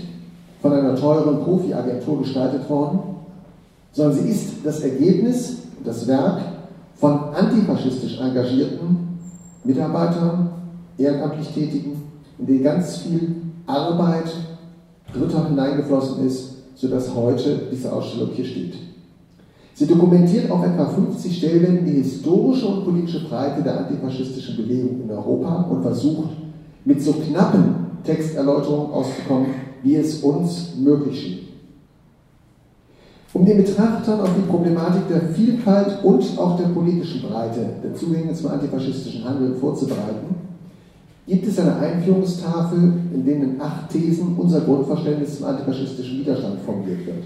von 0.62 0.74
einer 0.74 0.96
teuren 0.96 1.44
Profi-Agentur 1.44 2.20
gestaltet 2.20 2.68
worden, 2.70 3.00
sondern 3.92 4.18
sie 4.18 4.30
ist 4.30 4.54
das 4.64 4.80
Ergebnis, 4.80 5.58
das 5.84 6.08
Werk 6.08 6.42
von 6.96 7.34
antifaschistisch 7.34 8.20
engagierten 8.20 9.20
Mitarbeitern, 9.64 10.50
ehrenamtlich 10.98 11.50
Tätigen, 11.50 12.02
in 12.40 12.46
denen 12.46 12.64
ganz 12.64 12.98
viel 12.98 13.36
Arbeit, 13.66 14.32
dritter 15.14 15.48
hineingeflossen 15.48 16.26
ist, 16.26 16.56
sodass 16.76 17.14
heute 17.14 17.62
diese 17.72 17.92
Ausstellung 17.92 18.30
hier 18.34 18.46
steht. 18.46 18.76
Sie 19.74 19.88
dokumentiert 19.88 20.50
auf 20.50 20.64
etwa 20.64 20.86
50 20.86 21.38
Stellen 21.38 21.86
die 21.86 22.02
historische 22.02 22.66
und 22.66 22.86
politische 22.86 23.28
Breite 23.28 23.62
der 23.62 23.80
antifaschistischen 23.80 24.56
Bewegung 24.56 25.02
in 25.04 25.12
Europa 25.12 25.64
und 25.70 25.82
versucht, 25.82 26.30
mit 26.86 27.02
so 27.02 27.14
knappen 27.14 27.76
Texterläuterungen 28.04 28.92
auszukommen, 28.92 29.48
wie 29.84 29.96
es 29.96 30.22
uns 30.22 30.76
möglich 30.78 31.20
schien. 31.20 31.45
Um 33.36 33.46
den 33.46 33.58
Betrachtern 33.58 34.22
auf 34.22 34.30
die 34.34 34.50
Problematik 34.50 35.10
der 35.10 35.20
Vielfalt 35.34 36.02
und 36.04 36.24
auch 36.38 36.58
der 36.58 36.70
politischen 36.70 37.22
Breite 37.22 37.66
der 37.84 37.94
Zugänge 37.94 38.34
zum 38.34 38.50
antifaschistischen 38.50 39.26
Handeln 39.26 39.58
vorzubereiten, 39.58 40.36
gibt 41.28 41.46
es 41.46 41.60
eine 41.60 41.76
Einführungstafel, 41.76 42.94
in 43.14 43.26
denen 43.26 43.56
in 43.56 43.62
acht 43.62 43.90
Thesen 43.90 44.38
unser 44.38 44.62
Grundverständnis 44.62 45.38
zum 45.38 45.48
antifaschistischen 45.48 46.20
Widerstand 46.20 46.62
formuliert 46.66 47.06
wird. 47.06 47.24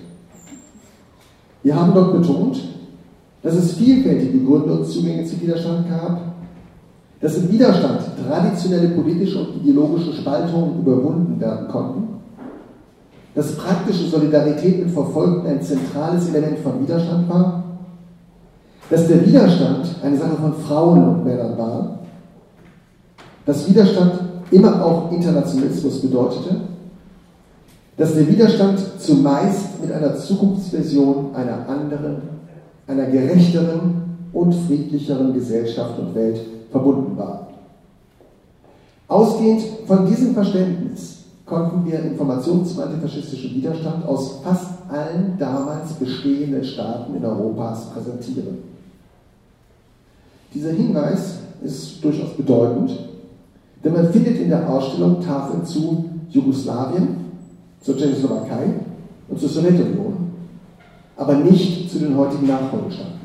Wir 1.61 1.79
haben 1.79 1.93
dort 1.93 2.19
betont, 2.19 2.59
dass 3.43 3.53
es 3.53 3.73
vielfältige 3.73 4.43
Gründe 4.43 4.79
und 4.79 4.87
Zugänge 4.87 5.25
zum 5.25 5.39
Widerstand 5.41 5.87
gab, 5.89 6.21
dass 7.21 7.37
im 7.37 7.51
Widerstand 7.51 8.01
traditionelle 8.27 8.89
politische 8.95 9.41
und 9.41 9.61
ideologische 9.61 10.13
Spaltungen 10.13 10.79
überwunden 10.79 11.39
werden 11.39 11.67
konnten, 11.67 12.08
dass 13.35 13.55
praktische 13.55 14.07
Solidarität 14.07 14.79
mit 14.79 14.91
Verfolgten 14.91 15.47
ein 15.47 15.61
zentrales 15.61 16.29
Element 16.29 16.59
von 16.59 16.81
Widerstand 16.81 17.29
war, 17.29 17.63
dass 18.89 19.07
der 19.07 19.25
Widerstand 19.25 19.87
eine 20.03 20.17
Sache 20.17 20.35
von 20.35 20.53
Frauen 20.55 21.07
und 21.07 21.25
Männern 21.25 21.57
war, 21.57 21.99
dass 23.45 23.67
Widerstand 23.69 24.13
immer 24.51 24.83
auch 24.83 25.11
Internationalismus 25.11 26.01
bedeutete? 26.01 26.55
Dass 27.97 28.13
der 28.13 28.27
Widerstand 28.27 28.79
zumeist 28.99 29.81
mit 29.81 29.91
einer 29.91 30.15
Zukunftsversion 30.15 31.35
einer 31.35 31.67
anderen, 31.67 32.21
einer 32.87 33.05
gerechteren 33.05 34.17
und 34.31 34.53
friedlicheren 34.53 35.33
Gesellschaft 35.33 35.99
und 35.99 36.15
Welt 36.15 36.39
verbunden 36.71 37.17
war. 37.17 37.47
Ausgehend 39.07 39.63
von 39.87 40.05
diesem 40.05 40.33
Verständnis 40.33 40.88
konnten 41.49 41.85
wir 41.85 41.99
Informationen 41.99 42.65
zum 42.65 42.83
antifaschistischen 42.83 43.55
Widerstand 43.55 44.05
aus 44.05 44.39
fast 44.43 44.67
allen 44.87 45.35
damals 45.37 45.93
bestehenden 45.93 46.63
Staaten 46.63 47.15
in 47.15 47.25
Europas 47.25 47.89
präsentieren. 47.89 48.59
Dieser 50.53 50.71
Hinweis 50.71 51.39
ist 51.63 52.03
durchaus 52.03 52.35
bedeutend, 52.37 52.91
denn 53.83 53.93
man 53.93 54.11
findet 54.11 54.39
in 54.39 54.49
der 54.49 54.69
Ausstellung 54.69 55.21
Tafeln 55.21 55.65
zu 55.65 56.05
Jugoslawien, 56.29 57.15
zur 57.81 57.97
Tschechoslowakei 57.97 58.73
und 59.27 59.39
zur 59.39 59.49
Sowjetunion, 59.49 60.31
aber 61.17 61.35
nicht 61.35 61.89
zu 61.89 61.99
den 61.99 62.15
heutigen 62.15 62.47
Nachfolgestaaten. 62.47 63.19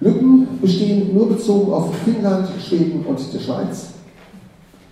Lücken 0.00 0.48
bestehen 0.60 1.14
nur 1.14 1.28
bezogen 1.28 1.72
auf 1.72 1.94
Finnland, 1.98 2.48
Schweden 2.60 3.04
und 3.06 3.18
die 3.32 3.38
Schweiz. 3.38 3.94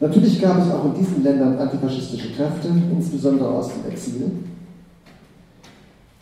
Natürlich 0.02 0.42
gab 0.42 0.59
es 0.59 0.68
auch 0.68 0.85
in 0.87 0.94
diesen 0.94 1.23
Ländern 1.23 1.56
antifaschistische 1.59 2.32
Kräfte, 2.32 2.66
insbesondere 2.90 3.49
aus 3.50 3.68
dem 3.68 3.88
Exil. 3.88 4.32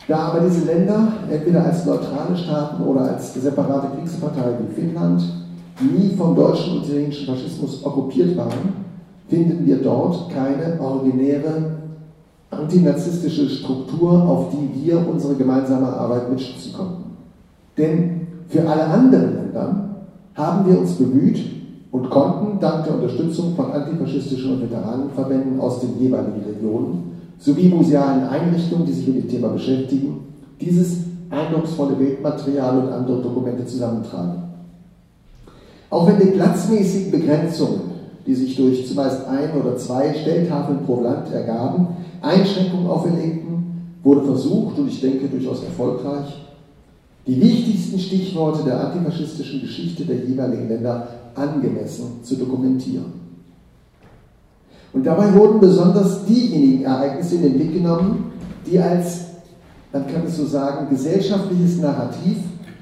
Da 0.07 0.17
aber 0.17 0.41
diese 0.41 0.65
Länder 0.65 1.13
entweder 1.27 1.65
als 1.65 1.83
neutrale 1.83 2.37
Staaten 2.37 2.83
oder 2.83 3.01
als 3.15 3.33
separate 3.33 3.87
Kriegspartei 3.97 4.51
wie 4.59 4.81
Finnland 4.81 5.23
nie 5.81 6.15
vom 6.15 6.35
deutschen 6.35 6.77
und 6.77 6.85
italienischen 6.85 7.25
Faschismus 7.25 7.83
okkupiert 7.83 8.37
waren, 8.37 8.85
finden 9.27 9.65
wir 9.65 9.77
dort 9.77 10.29
keine 10.29 10.79
originäre 10.79 11.71
antinazistische 12.51 13.49
Struktur, 13.49 14.11
auf 14.11 14.49
die 14.51 14.85
wir 14.85 15.07
unsere 15.09 15.33
gemeinsame 15.33 15.87
Arbeit 15.87 16.29
mitstützen 16.29 16.73
konnten. 16.73 17.17
Denn 17.79 18.27
für 18.47 18.61
alle 18.69 18.85
anderen 18.85 19.33
Länder 19.33 19.89
haben 20.35 20.69
wir 20.69 20.77
uns 20.77 20.91
bemüht 20.91 21.60
und 21.91 22.09
konnten 22.09 22.59
dank 22.59 22.85
der 22.85 22.95
Unterstützung 22.95 23.55
von 23.55 23.71
antifaschistischen 23.71 24.53
und 24.53 24.61
Veteranenverbänden 24.61 25.59
aus 25.59 25.81
den 25.81 25.99
jeweiligen 25.99 26.43
Regionen 26.43 27.11
sowie 27.39 27.69
musealen 27.69 28.27
Einrichtungen, 28.27 28.85
die 28.85 28.93
sich 28.93 29.07
mit 29.07 29.23
dem 29.23 29.29
Thema 29.29 29.49
beschäftigen, 29.49 30.19
dieses 30.59 30.97
eindrucksvolle 31.29 31.95
Bildmaterial 31.95 32.77
und 32.79 32.91
andere 32.91 33.21
Dokumente 33.21 33.65
zusammentragen. 33.65 34.43
Auch 35.89 36.07
wenn 36.07 36.19
die 36.19 36.37
platzmäßigen 36.37 37.11
Begrenzungen 37.11 37.91
die 38.25 38.35
sich 38.35 38.55
durch 38.55 38.87
zumeist 38.87 39.27
ein 39.27 39.59
oder 39.59 39.77
zwei 39.77 40.13
Stelltafeln 40.13 40.85
pro 40.85 41.01
Land 41.01 41.31
ergaben, 41.33 41.87
Einschränkungen 42.21 42.87
auferlegten, 42.87 43.97
wurde 44.03 44.23
versucht, 44.23 44.77
und 44.77 44.87
ich 44.87 45.01
denke 45.01 45.27
durchaus 45.27 45.63
erfolgreich, 45.63 46.45
die 47.25 47.39
wichtigsten 47.39 47.99
Stichworte 47.99 48.63
der 48.63 48.87
antifaschistischen 48.87 49.61
Geschichte 49.61 50.05
der 50.05 50.17
jeweiligen 50.17 50.67
Länder 50.69 51.07
angemessen 51.35 52.23
zu 52.23 52.35
dokumentieren. 52.35 53.21
Und 54.93 55.05
dabei 55.05 55.33
wurden 55.33 55.59
besonders 55.59 56.25
diejenigen 56.25 56.83
Ereignisse 56.83 57.35
in 57.35 57.43
den 57.43 57.53
Blick 57.53 57.73
genommen, 57.73 58.33
die 58.65 58.77
als, 58.79 59.21
man 59.93 60.05
kann 60.07 60.23
es 60.27 60.37
so 60.37 60.45
sagen, 60.45 60.89
gesellschaftliches 60.89 61.77
Narrativ 61.77 62.37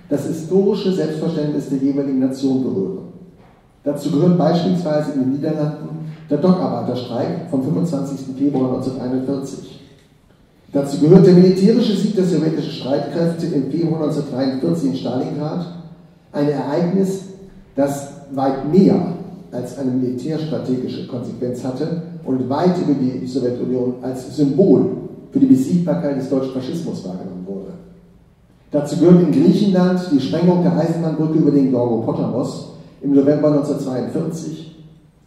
das 0.09 0.25
historische 0.25 0.91
Selbstverständnis 0.91 1.69
der 1.69 1.77
jeweiligen 1.77 2.19
Nation 2.19 2.63
berühren. 2.63 3.09
Dazu 3.83 4.11
gehört 4.11 4.37
beispielsweise 4.37 5.11
in 5.13 5.21
den 5.21 5.31
Niederlanden 5.33 6.11
der 6.29 6.39
Dockarbeiterstreik 6.39 7.49
vom 7.49 7.63
25. 7.63 8.35
Februar 8.37 8.75
1941. 8.75 9.79
Dazu 10.73 10.99
gehört 10.99 11.25
der 11.25 11.33
militärische 11.33 11.95
Sieg 11.95 12.15
der 12.15 12.25
sowjetischen 12.25 12.71
Streitkräfte 12.71 13.47
im 13.47 13.71
Februar 13.71 14.03
1943 14.03 14.89
in 14.89 14.95
Stalingrad, 14.95 15.65
ein 16.31 16.49
Ereignis, 16.49 17.21
das 17.75 18.08
weit 18.33 18.71
mehr 18.71 18.95
als 19.51 19.77
eine 19.77 19.91
militärstrategische 19.91 21.07
Konsequenz 21.07 21.63
hatte 21.63 22.01
und 22.25 22.49
weit 22.49 22.77
über 22.81 22.93
die 22.93 23.25
Sowjetunion 23.25 23.95
als 24.01 24.35
Symbol 24.35 24.85
für 25.31 25.39
die 25.39 25.47
Besiegbarkeit 25.47 26.17
des 26.17 26.29
deutschen 26.29 26.53
Faschismus 26.53 27.03
wahrgenommen 27.05 27.45
wurde. 27.45 27.73
Dazu 28.71 28.97
gehört 28.97 29.23
in 29.23 29.31
Griechenland 29.31 29.99
die 30.11 30.19
Sprengung 30.19 30.63
der 30.63 30.77
Eisenbahnbrücke 30.77 31.39
über 31.39 31.51
den 31.51 31.71
Gorgo 31.71 32.01
Potamos 32.01 32.69
im 33.01 33.15
November 33.15 33.47
1942, 33.47 34.75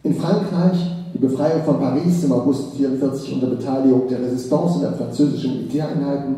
in 0.03 0.15
Frankreich 0.15 0.77
die 1.13 1.19
Befreiung 1.19 1.63
von 1.63 1.79
Paris 1.79 2.23
im 2.23 2.31
August 2.31 2.73
1944 2.77 3.33
unter 3.33 3.47
Beteiligung 3.47 4.07
der 4.07 4.21
Resistance 4.21 4.75
und 4.75 4.81
der 4.81 4.93
französischen 4.93 5.57
Militäreinheiten, 5.57 6.35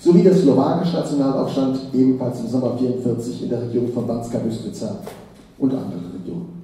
sowie 0.00 0.22
der 0.22 0.34
slowakische 0.34 0.96
Nationalaufstand 0.96 1.80
ebenfalls 1.92 2.40
im 2.40 2.48
Sommer 2.48 2.72
1944 2.72 3.42
in 3.42 3.48
der 3.48 3.62
Region 3.62 3.88
von 3.92 4.06
Banska 4.06 4.38
Bystrica 4.38 4.98
und 5.58 5.72
anderen 5.72 6.10
Regionen. 6.12 6.54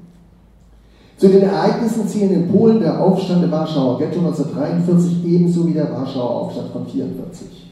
Zu 1.16 1.28
den 1.28 1.42
Ereignissen 1.42 2.08
zählen 2.08 2.32
in 2.32 2.48
Polen 2.48 2.80
der 2.80 2.98
Aufstand 2.98 3.44
im 3.44 3.50
Warschauer 3.50 3.98
Ghetto 3.98 4.20
1943 4.20 5.24
ebenso 5.26 5.66
wie 5.66 5.74
der 5.74 5.92
Warschauer 5.92 6.30
Aufstand 6.30 6.70
von 6.72 6.82
1944. 6.82 7.66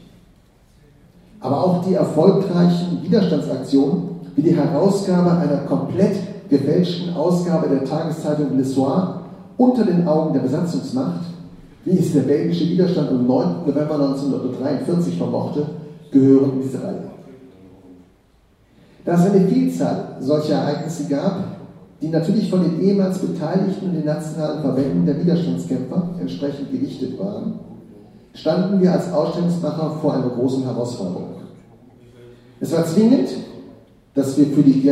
Aber 1.39 1.63
auch 1.63 1.83
die 1.83 1.95
erfolgreichen 1.95 3.01
Widerstandsaktionen 3.01 4.09
wie 4.35 4.43
die 4.43 4.55
Herausgabe 4.55 5.31
einer 5.31 5.61
komplett 5.65 6.15
gefälschten 6.49 7.13
Ausgabe 7.15 7.69
der 7.69 7.85
Tageszeitung 7.85 8.55
Le 8.55 8.63
Soir 8.63 9.21
unter 9.57 9.83
den 9.83 10.07
Augen 10.07 10.33
der 10.33 10.41
Besatzungsmacht, 10.41 11.25
wie 11.85 11.97
es 11.97 12.13
der 12.13 12.21
belgische 12.21 12.69
Widerstand 12.69 13.09
am 13.09 13.25
9. 13.25 13.65
November 13.65 13.95
1943 13.95 15.17
vermochte, 15.17 15.65
gehören 16.11 16.53
in 16.53 16.61
diese 16.61 16.83
Reihe. 16.83 17.18
Da 19.09 19.15
es 19.15 19.31
eine 19.31 19.47
Vielzahl 19.47 20.17
solcher 20.19 20.53
Ereignisse 20.53 21.05
gab, 21.05 21.43
die 21.99 22.09
natürlich 22.09 22.47
von 22.47 22.61
den 22.61 22.79
ehemals 22.79 23.17
Beteiligten 23.17 23.87
und 23.87 23.95
den 23.95 24.05
nationalen 24.05 24.61
Verbänden 24.61 25.03
der 25.03 25.19
Widerstandskämpfer 25.19 26.09
entsprechend 26.19 26.71
gewichtet 26.71 27.17
waren, 27.17 27.57
standen 28.35 28.79
wir 28.79 28.93
als 28.93 29.11
Ausstellungsmacher 29.11 29.97
vor 29.99 30.13
einer 30.13 30.29
großen 30.29 30.63
Herausforderung. 30.63 31.37
Es 32.59 32.71
war 32.71 32.85
zwingend, 32.85 33.29
dass 34.13 34.37
wir 34.37 34.45
für 34.45 34.61
die 34.61 34.87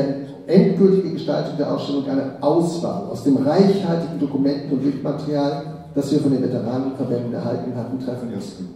endgültige 0.47 1.11
Gestaltung 1.11 1.55
der 1.55 1.71
Ausstellung 1.71 2.09
eine 2.09 2.41
Auswahl 2.41 3.03
aus 3.11 3.23
dem 3.23 3.37
reichhaltigen 3.37 4.19
Dokumenten- 4.19 4.71
und 4.71 4.81
Bildmaterial, 4.81 5.61
das 5.93 6.11
wir 6.11 6.21
von 6.21 6.31
den 6.31 6.41
Veteranenverbänden 6.41 7.35
erhalten 7.35 7.75
hatten, 7.75 7.99
treffen 7.99 8.33
mussten. 8.33 8.69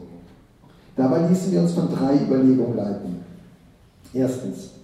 Dabei 0.95 1.27
ließen 1.27 1.51
wir 1.51 1.61
uns 1.61 1.73
von 1.73 1.89
drei 1.89 2.23
Überlegungen 2.27 2.77
leiten. 2.77 3.23
Erstens, 4.13 4.80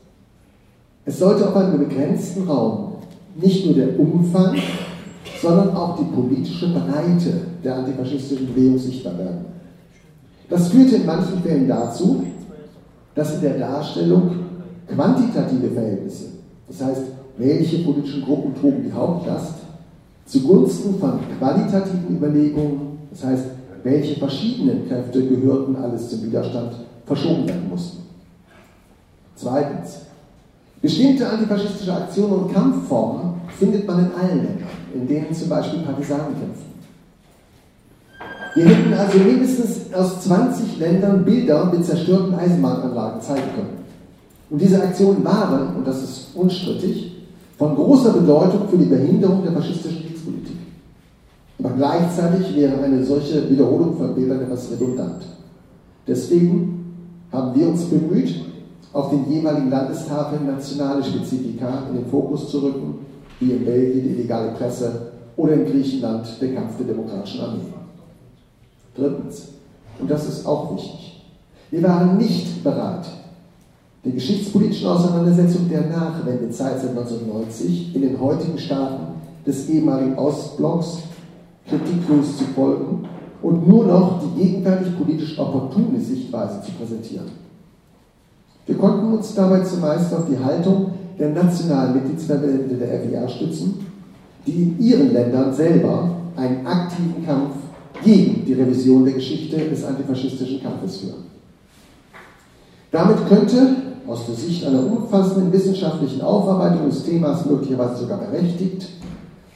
es 1.08 1.20
sollte 1.20 1.48
auf 1.48 1.56
einem 1.56 1.80
begrenzten 1.80 2.44
Raum 2.48 2.96
nicht 3.36 3.66
nur 3.66 3.76
der 3.76 3.98
Umfang, 3.98 4.58
sondern 5.42 5.76
auch 5.76 5.98
die 5.98 6.04
politische 6.04 6.68
Breite 6.74 7.42
der 7.64 7.78
antifaschistischen 7.78 8.48
Bewegung 8.48 8.78
sichtbar 8.78 9.18
werden. 9.18 9.46
Das 10.50 10.68
führte 10.68 10.98
in 10.98 11.06
manchen 11.06 11.42
Fällen 11.42 11.68
dazu, 11.68 12.24
dass 13.16 13.36
in 13.36 13.42
der 13.42 13.58
Darstellung 13.58 14.32
quantitative 14.88 15.70
Verhältnisse, 15.70 16.26
das 16.68 16.82
heißt, 16.82 17.02
welche 17.38 17.80
politischen 17.80 18.24
Gruppen 18.24 18.54
trugen 18.56 18.84
die 18.84 18.92
Hauptlast, 18.92 19.54
zugunsten 20.26 21.00
von 21.00 21.20
qualitativen 21.38 22.18
Überlegungen 22.18 22.98
Das 23.12 23.24
heißt, 23.24 23.46
welche 23.84 24.20
verschiedenen 24.20 24.88
Kräfte 24.88 25.26
gehörten 25.26 25.76
alles 25.78 26.10
zum 26.10 26.24
Widerstand, 26.24 26.74
verschoben 27.06 27.48
werden 27.48 27.70
mussten. 27.70 28.04
Zweitens, 29.36 30.07
bestimmte 30.82 31.28
antifaschistische 31.28 31.94
Aktionen 31.94 32.34
und 32.34 32.54
Kampfformen 32.54 33.34
findet 33.58 33.88
man 33.88 34.00
in 34.00 34.12
allen 34.12 34.38
Ländern, 34.38 34.70
in 34.94 35.08
denen 35.08 35.34
zum 35.34 35.50
Beispiel 35.50 35.80
Partisanen 35.80 36.36
kämpfen. 36.40 36.68
Wir 38.56 38.66
hätten 38.66 38.94
also 38.94 39.20
mindestens 39.20 39.94
aus 39.94 40.22
20 40.22 40.80
Ländern 40.80 41.24
Bilder 41.24 41.72
mit 41.72 41.86
zerstörten 41.86 42.34
Eisenbahnanlagen 42.34 43.22
zeigen 43.22 43.50
können. 43.56 43.78
Und 44.50 44.62
diese 44.62 44.82
Aktionen 44.82 45.24
waren, 45.24 45.76
und 45.76 45.86
das 45.86 46.02
ist 46.02 46.36
unstrittig, 46.36 47.18
von 47.58 47.76
großer 47.76 48.14
Bedeutung 48.14 48.68
für 48.70 48.78
die 48.78 48.86
Behinderung 48.86 49.44
der 49.44 49.52
faschistischen 49.52 50.02
Kriegspolitik. 50.02 50.58
Aber 51.60 51.72
gleichzeitig 51.72 52.56
wäre 52.56 52.82
eine 52.82 53.04
solche 53.04 53.50
Wiederholung 53.50 53.98
von 53.98 54.16
Bildern 54.16 54.42
etwas 54.42 54.72
redundant. 54.72 55.26
Deswegen 56.08 56.96
haben 57.32 57.60
wir 57.60 57.68
uns 57.68 57.84
bemüht, 57.86 58.34
auf 58.98 59.12
den 59.12 59.32
jeweiligen 59.32 59.70
Landestafeln 59.70 60.48
nationale 60.48 61.04
Spezifika 61.04 61.84
in 61.90 61.98
den 61.98 62.08
Fokus 62.08 62.50
zu 62.50 62.60
rücken, 62.60 63.06
wie 63.40 63.52
in 63.52 63.64
Belgien 63.64 64.04
die 64.04 64.10
illegale 64.10 64.54
Presse 64.54 65.12
oder 65.36 65.54
in 65.54 65.66
Griechenland 65.66 66.28
der 66.42 66.56
Kampf 66.56 66.78
der 66.78 66.88
demokratischen 66.88 67.42
Armee. 67.42 67.60
Drittens, 68.96 69.50
und 70.00 70.10
das 70.10 70.28
ist 70.28 70.48
auch 70.48 70.74
wichtig, 70.74 71.24
wir 71.70 71.84
waren 71.84 72.18
nicht 72.18 72.64
bereit, 72.64 73.06
die 74.04 74.14
geschichtspolitischen 74.14 74.88
Auseinandersetzungen 74.88 75.70
der 75.70 75.82
Nachwendezeit 75.82 76.80
seit 76.80 76.90
1990 76.90 77.96
in 77.96 78.02
den 78.02 78.20
heutigen 78.20 78.58
Staaten 78.58 79.14
des 79.46 79.70
ehemaligen 79.70 80.18
Ostblocks 80.18 81.04
kritiklos 81.68 82.38
zu 82.38 82.46
folgen 82.46 83.08
und 83.44 83.68
nur 83.68 83.86
noch 83.86 84.22
die 84.24 84.42
gegenwärtig 84.42 84.98
politisch 84.98 85.38
opportune 85.38 86.00
Sichtweise 86.00 86.64
zu 86.64 86.72
präsentieren. 86.72 87.47
Wir 88.68 88.78
konnten 88.78 89.14
uns 89.14 89.34
dabei 89.34 89.62
zumeist 89.62 90.14
auf 90.14 90.26
die 90.30 90.38
Haltung 90.38 90.92
der 91.18 91.30
nationalen 91.30 91.94
Mitgliedsverbände 91.94 92.76
der 92.76 93.02
FIA 93.02 93.28
stützen, 93.28 93.86
die 94.46 94.52
in 94.52 94.80
ihren 94.80 95.14
Ländern 95.14 95.54
selber 95.54 96.10
einen 96.36 96.68
aktiven 96.68 97.26
Kampf 97.26 97.56
gegen 98.04 98.46
die 98.46 98.54
Revision 98.54 99.06
der 99.06 99.14
Geschichte 99.14 99.58
des 99.58 99.84
antifaschistischen 99.84 100.62
Kampfes 100.62 100.98
führen. 100.98 101.26
Damit 102.92 103.28
könnte 103.28 103.76
aus 104.06 104.26
der 104.28 104.36
Sicht 104.36 104.66
einer 104.66 104.86
umfassenden 104.86 105.52
wissenschaftlichen 105.52 106.22
Aufarbeitung 106.22 106.90
des 106.90 107.04
Themas 107.04 107.46
möglicherweise 107.46 108.02
sogar 108.02 108.20
berechtigt 108.20 108.88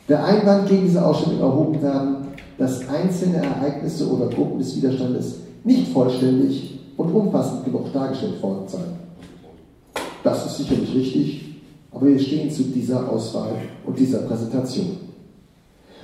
der 0.10 0.26
Einwand 0.26 0.68
gegen 0.68 0.84
diese 0.84 1.06
Ausstellung 1.06 1.40
erhoben 1.40 1.82
werden, 1.82 2.16
dass 2.58 2.88
einzelne 2.90 3.38
Ereignisse 3.38 4.10
oder 4.10 4.28
Gruppen 4.28 4.60
des 4.60 4.76
Widerstandes 4.76 5.36
nicht 5.64 5.92
vollständig 5.94 6.80
und 6.98 7.14
umfassend 7.14 7.64
genug 7.66 7.94
dargestellt 7.94 8.42
worden 8.42 8.68
seien. 8.68 9.01
Das 10.24 10.46
ist 10.46 10.58
sicherlich 10.58 10.94
richtig, 10.94 11.56
aber 11.92 12.08
wir 12.08 12.20
stehen 12.20 12.52
zu 12.52 12.64
dieser 12.64 13.10
Auswahl 13.10 13.54
und 13.86 13.98
dieser 13.98 14.20
Präsentation. 14.20 14.98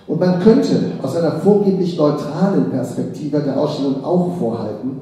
Und 0.07 0.19
man 0.19 0.39
könnte 0.39 0.91
aus 1.03 1.15
einer 1.15 1.33
vorgeblich 1.33 1.97
neutralen 1.97 2.71
Perspektive 2.71 3.41
der 3.41 3.59
Ausstellung 3.59 4.03
auch 4.03 4.37
vorhalten, 4.37 4.99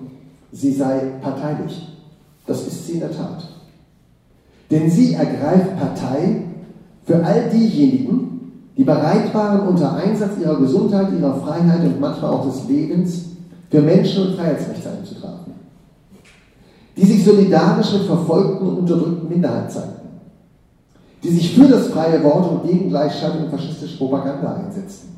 sie 0.51 0.71
sei 0.71 0.99
parteilich. 1.21 1.89
Das 2.47 2.65
ist 2.67 2.87
sie 2.87 2.93
in 2.93 2.99
der 3.01 3.11
Tat. 3.11 3.47
Denn 4.71 4.89
sie 4.89 5.13
ergreift 5.13 5.77
Partei 5.79 6.43
für 7.05 7.23
all 7.23 7.49
diejenigen, 7.51 8.51
die 8.75 8.83
bereit 8.83 9.33
waren, 9.33 9.67
unter 9.67 9.95
Einsatz 9.95 10.31
ihrer 10.41 10.59
Gesundheit, 10.59 11.07
ihrer 11.17 11.39
Freiheit 11.39 11.83
und 11.83 11.99
manchmal 11.99 12.31
auch 12.31 12.45
des 12.45 12.67
Lebens 12.67 13.25
für 13.69 13.81
Menschen- 13.81 14.27
und 14.27 14.35
Freiheitsrechte 14.35 14.89
einzutragen. 14.89 15.44
Die 16.95 17.05
sich 17.05 17.25
solidarisch 17.25 17.93
mit 17.93 18.03
verfolgten 18.03 18.67
und 18.67 18.77
unterdrückten 18.79 19.29
Minderheiten 19.29 19.69
zeigten. 19.69 20.07
Die 21.23 21.29
sich 21.29 21.55
für 21.55 21.67
das 21.67 21.87
freie 21.87 22.23
Wort 22.23 22.51
und 22.51 22.69
gegen 22.69 22.89
Gleichschaltung 22.89 23.45
und 23.45 23.51
faschistische 23.51 23.97
Propaganda 23.97 24.55
einsetzten. 24.55 25.09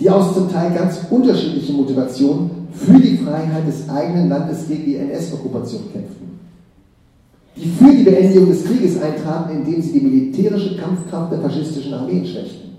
Die 0.00 0.10
aus 0.10 0.34
zum 0.34 0.50
Teil 0.50 0.72
ganz 0.74 0.98
unterschiedlichen 1.10 1.76
Motivationen 1.76 2.68
für 2.72 2.98
die 2.98 3.18
Freiheit 3.18 3.66
des 3.68 3.88
eigenen 3.88 4.28
Landes 4.28 4.66
gegen 4.66 4.84
die 4.84 4.96
NS-Okkupation 4.96 5.92
kämpften. 5.92 6.40
Die 7.56 7.68
für 7.68 7.92
die 7.92 8.02
Beendigung 8.02 8.48
des 8.48 8.64
Krieges 8.64 9.00
eintraten, 9.00 9.58
indem 9.58 9.80
sie 9.82 9.92
die 9.92 10.06
militärische 10.06 10.76
Kampfkraft 10.76 11.32
der 11.32 11.40
faschistischen 11.40 11.94
Armeen 11.94 12.26
schwächten. 12.26 12.70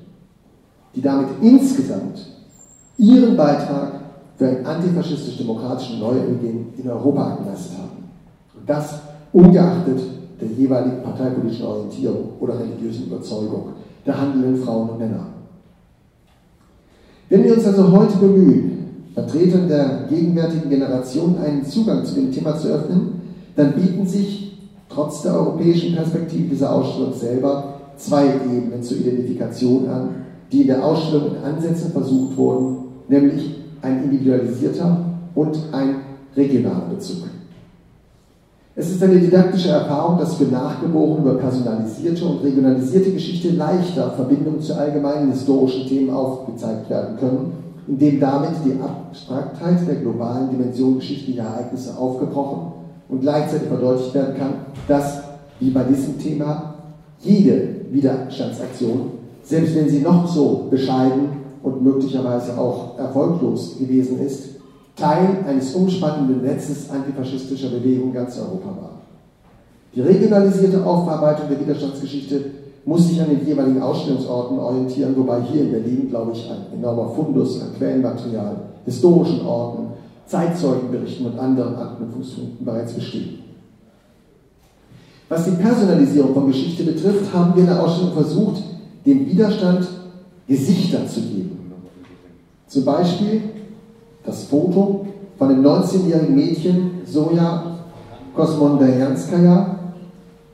Die 0.96 1.02
damit 1.02 1.30
insgesamt 1.42 2.28
ihren 2.98 3.38
Beitrag 3.38 4.03
für 4.38 4.48
einen 4.48 4.66
antifaschistisch-demokratischen 4.66 6.00
Neubeginn 6.00 6.68
in 6.78 6.90
Europa 6.90 7.38
geleistet 7.38 7.78
haben. 7.78 8.10
Und 8.58 8.70
das 8.70 9.00
ungeachtet 9.32 10.00
der 10.40 10.48
jeweiligen 10.48 11.04
parteipolitischen 11.04 11.66
Orientierung 11.66 12.30
oder 12.40 12.60
religiösen 12.60 13.08
Überzeugung 13.08 13.74
der 14.06 14.20
handelnden 14.20 14.64
Frauen 14.64 14.90
und 14.90 15.00
Männer. 15.00 15.28
Wenn 17.30 17.44
wir 17.44 17.54
uns 17.54 17.66
also 17.66 17.92
heute 17.92 18.18
bemühen, 18.18 18.74
Vertretern 19.14 19.68
der 19.68 20.08
gegenwärtigen 20.10 20.70
Generation 20.70 21.38
einen 21.38 21.64
Zugang 21.64 22.04
zu 22.04 22.16
dem 22.16 22.32
Thema 22.32 22.58
zu 22.58 22.68
öffnen, 22.68 23.22
dann 23.56 23.74
bieten 23.74 24.06
sich 24.06 24.58
trotz 24.90 25.22
der 25.22 25.34
europäischen 25.34 25.96
Perspektive 25.96 26.50
dieser 26.50 26.74
Ausstellung 26.74 27.14
selber 27.14 27.76
zwei 27.96 28.26
Ebenen 28.26 28.82
zur 28.82 28.98
Identifikation 28.98 29.88
an, 29.88 30.10
die 30.52 30.62
in 30.62 30.68
der 30.68 30.84
Ausstellung 30.84 31.36
in 31.36 31.44
Ansätzen 31.44 31.92
versucht 31.92 32.36
wurden, 32.38 32.78
nämlich 33.08 33.63
ein 33.84 34.04
individualisierter 34.06 34.98
und 35.36 35.58
ein 35.72 35.96
regionaler 36.36 36.88
Bezug. 36.90 37.28
Es 38.76 38.90
ist 38.90 39.04
eine 39.04 39.20
didaktische 39.20 39.70
Erfahrung, 39.70 40.18
dass 40.18 40.34
für 40.34 40.46
Nachgeborene 40.46 41.22
über 41.22 41.36
personalisierte 41.36 42.26
und 42.26 42.44
regionalisierte 42.44 43.12
Geschichte 43.12 43.52
leichter 43.52 44.10
Verbindungen 44.12 44.60
zu 44.60 44.74
allgemeinen 44.76 45.32
historischen 45.32 45.88
Themen 45.88 46.10
aufgezeigt 46.10 46.90
werden 46.90 47.18
können 47.20 47.64
indem 47.88 48.20
damit 48.20 48.52
die 48.66 48.80
Abstraktheit 48.82 49.88
der 49.88 49.96
globalen 49.96 50.50
Dimension 50.50 50.96
geschichtlicher 50.96 51.44
Ereignisse 51.44 51.98
aufgebrochen 51.98 52.74
und 53.10 53.22
gleichzeitig 53.22 53.68
verdeutlicht 53.68 54.14
werden 54.14 54.38
kann, 54.38 54.54
dass, 54.88 55.22
wie 55.60 55.70
bei 55.70 55.84
diesem 55.84 56.18
Thema, 56.18 56.76
jede 57.20 57.82
Widerstandsaktion, 57.92 59.12
selbst 59.44 59.76
wenn 59.76 59.90
sie 59.90 60.00
noch 60.00 60.28
so 60.28 60.68
bescheiden 60.70 61.43
und 61.64 61.82
möglicherweise 61.82 62.58
auch 62.58 63.00
erfolglos 63.00 63.78
gewesen 63.80 64.20
ist, 64.20 64.50
Teil 64.96 65.44
eines 65.48 65.74
umspannenden 65.74 66.44
Netzes 66.44 66.90
antifaschistischer 66.90 67.70
Bewegungen 67.70 68.14
ganz 68.14 68.38
Europa 68.38 68.68
war. 68.68 68.92
Die 69.96 70.02
regionalisierte 70.02 70.86
Aufarbeitung 70.86 71.50
der 71.50 71.60
Widerstandsgeschichte 71.60 72.46
muss 72.86 73.08
sich 73.08 73.22
an 73.22 73.30
den 73.30 73.46
jeweiligen 73.46 73.82
Ausstellungsorten 73.82 74.60
orientieren, 74.60 75.16
wobei 75.16 75.42
hier 75.42 75.64
in 75.64 75.72
Berlin, 75.72 76.10
glaube 76.10 76.34
ich, 76.34 76.50
ein 76.50 76.78
enormer 76.78 77.10
Fundus 77.10 77.62
an 77.62 77.74
Quellenmaterial, 77.78 78.58
historischen 78.86 79.46
Orten, 79.46 79.88
Zeitzeugenberichten 80.28 81.26
und 81.26 81.40
anderen 81.40 81.76
Anknüpfungspunkten 81.76 82.66
bereits 82.66 82.94
besteht. 82.94 83.40
Was 85.30 85.46
die 85.46 85.52
Personalisierung 85.52 86.34
von 86.34 86.48
Geschichte 86.48 86.84
betrifft, 86.84 87.34
haben 87.34 87.56
wir 87.56 87.62
in 87.62 87.70
der 87.70 87.82
Ausstellung 87.82 88.14
versucht, 88.14 88.62
dem 89.06 89.26
Widerstand 89.28 89.88
Gesichter 90.48 91.08
zu 91.08 91.22
geben. 91.22 91.53
Zum 92.74 92.86
Beispiel 92.86 93.42
das 94.26 94.46
Foto 94.46 95.06
von 95.38 95.48
dem 95.48 95.64
19-jährigen 95.64 96.36
Mädchen 96.36 97.02
Soja 97.06 97.66
Kosmondajanskaya, 98.36 99.76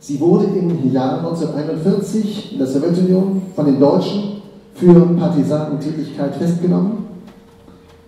Sie 0.02 0.20
wurde 0.20 0.48
im 0.48 0.92
Jahr 0.92 1.20
1941 1.20 2.52
in 2.52 2.58
der 2.58 2.68
Sowjetunion 2.68 3.42
von 3.56 3.66
den 3.66 3.80
Deutschen 3.80 4.42
für 4.76 4.94
Partisanentätigkeit 4.94 6.36
festgenommen. 6.36 7.06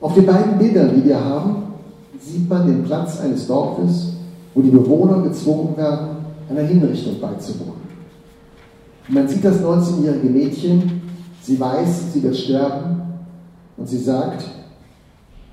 Auf 0.02 0.13
den 0.13 0.26
beiden 0.26 0.58
Bildern, 0.58 0.91
die 0.93 1.06
wir 1.06 1.24
haben, 1.24 1.63
sieht 2.19 2.50
man 2.50 2.67
den 2.67 2.84
Platz 2.84 3.21
eines 3.21 3.47
Dorfes, 3.47 4.10
wo 4.54 4.62
die 4.62 4.71
Bewohner 4.71 5.21
gezwungen 5.21 5.78
werden, 5.78 6.17
einer 6.50 6.63
Hinrichtung 6.63 7.17
beizuwohnen. 7.21 7.82
Man 9.08 9.26
sieht 9.30 9.45
das 9.45 9.62
19-jährige 9.62 10.30
Mädchen, 10.30 11.02
sie 11.41 11.58
weiß, 11.58 12.12
sie 12.13 12.24
wird 12.24 12.36
sterben 12.36 13.00
und 13.77 13.88
sie 13.88 13.97
sagt, 13.97 14.43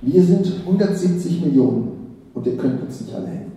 wir 0.00 0.22
sind 0.22 0.52
170 0.64 1.44
Millionen 1.44 2.16
und 2.34 2.46
ihr 2.46 2.56
könnt 2.56 2.82
uns 2.82 3.00
nicht 3.00 3.14
alle 3.14 3.26
helfen. 3.26 3.52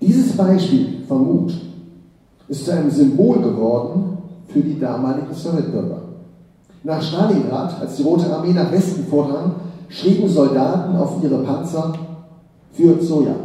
Dieses 0.00 0.36
Beispiel 0.36 1.02
von 1.06 1.24
Mut 1.24 1.54
ist 2.48 2.64
zu 2.64 2.72
einem 2.72 2.90
Symbol 2.90 3.40
geworden 3.40 4.18
für 4.48 4.60
die 4.60 4.78
damaligen 4.78 5.32
Sowjetbürger. 5.32 6.02
Nach 6.82 7.00
Stalingrad, 7.00 7.80
als 7.80 7.96
die 7.96 8.02
Rote 8.02 8.34
Armee 8.34 8.52
nach 8.52 8.70
Westen 8.70 9.04
vordrang, 9.06 9.54
schrieben 9.88 10.28
Soldaten 10.28 10.96
auf 10.96 11.22
ihre 11.22 11.38
Panzer 11.38 11.94
für 12.72 13.00
Soja. 13.00 13.36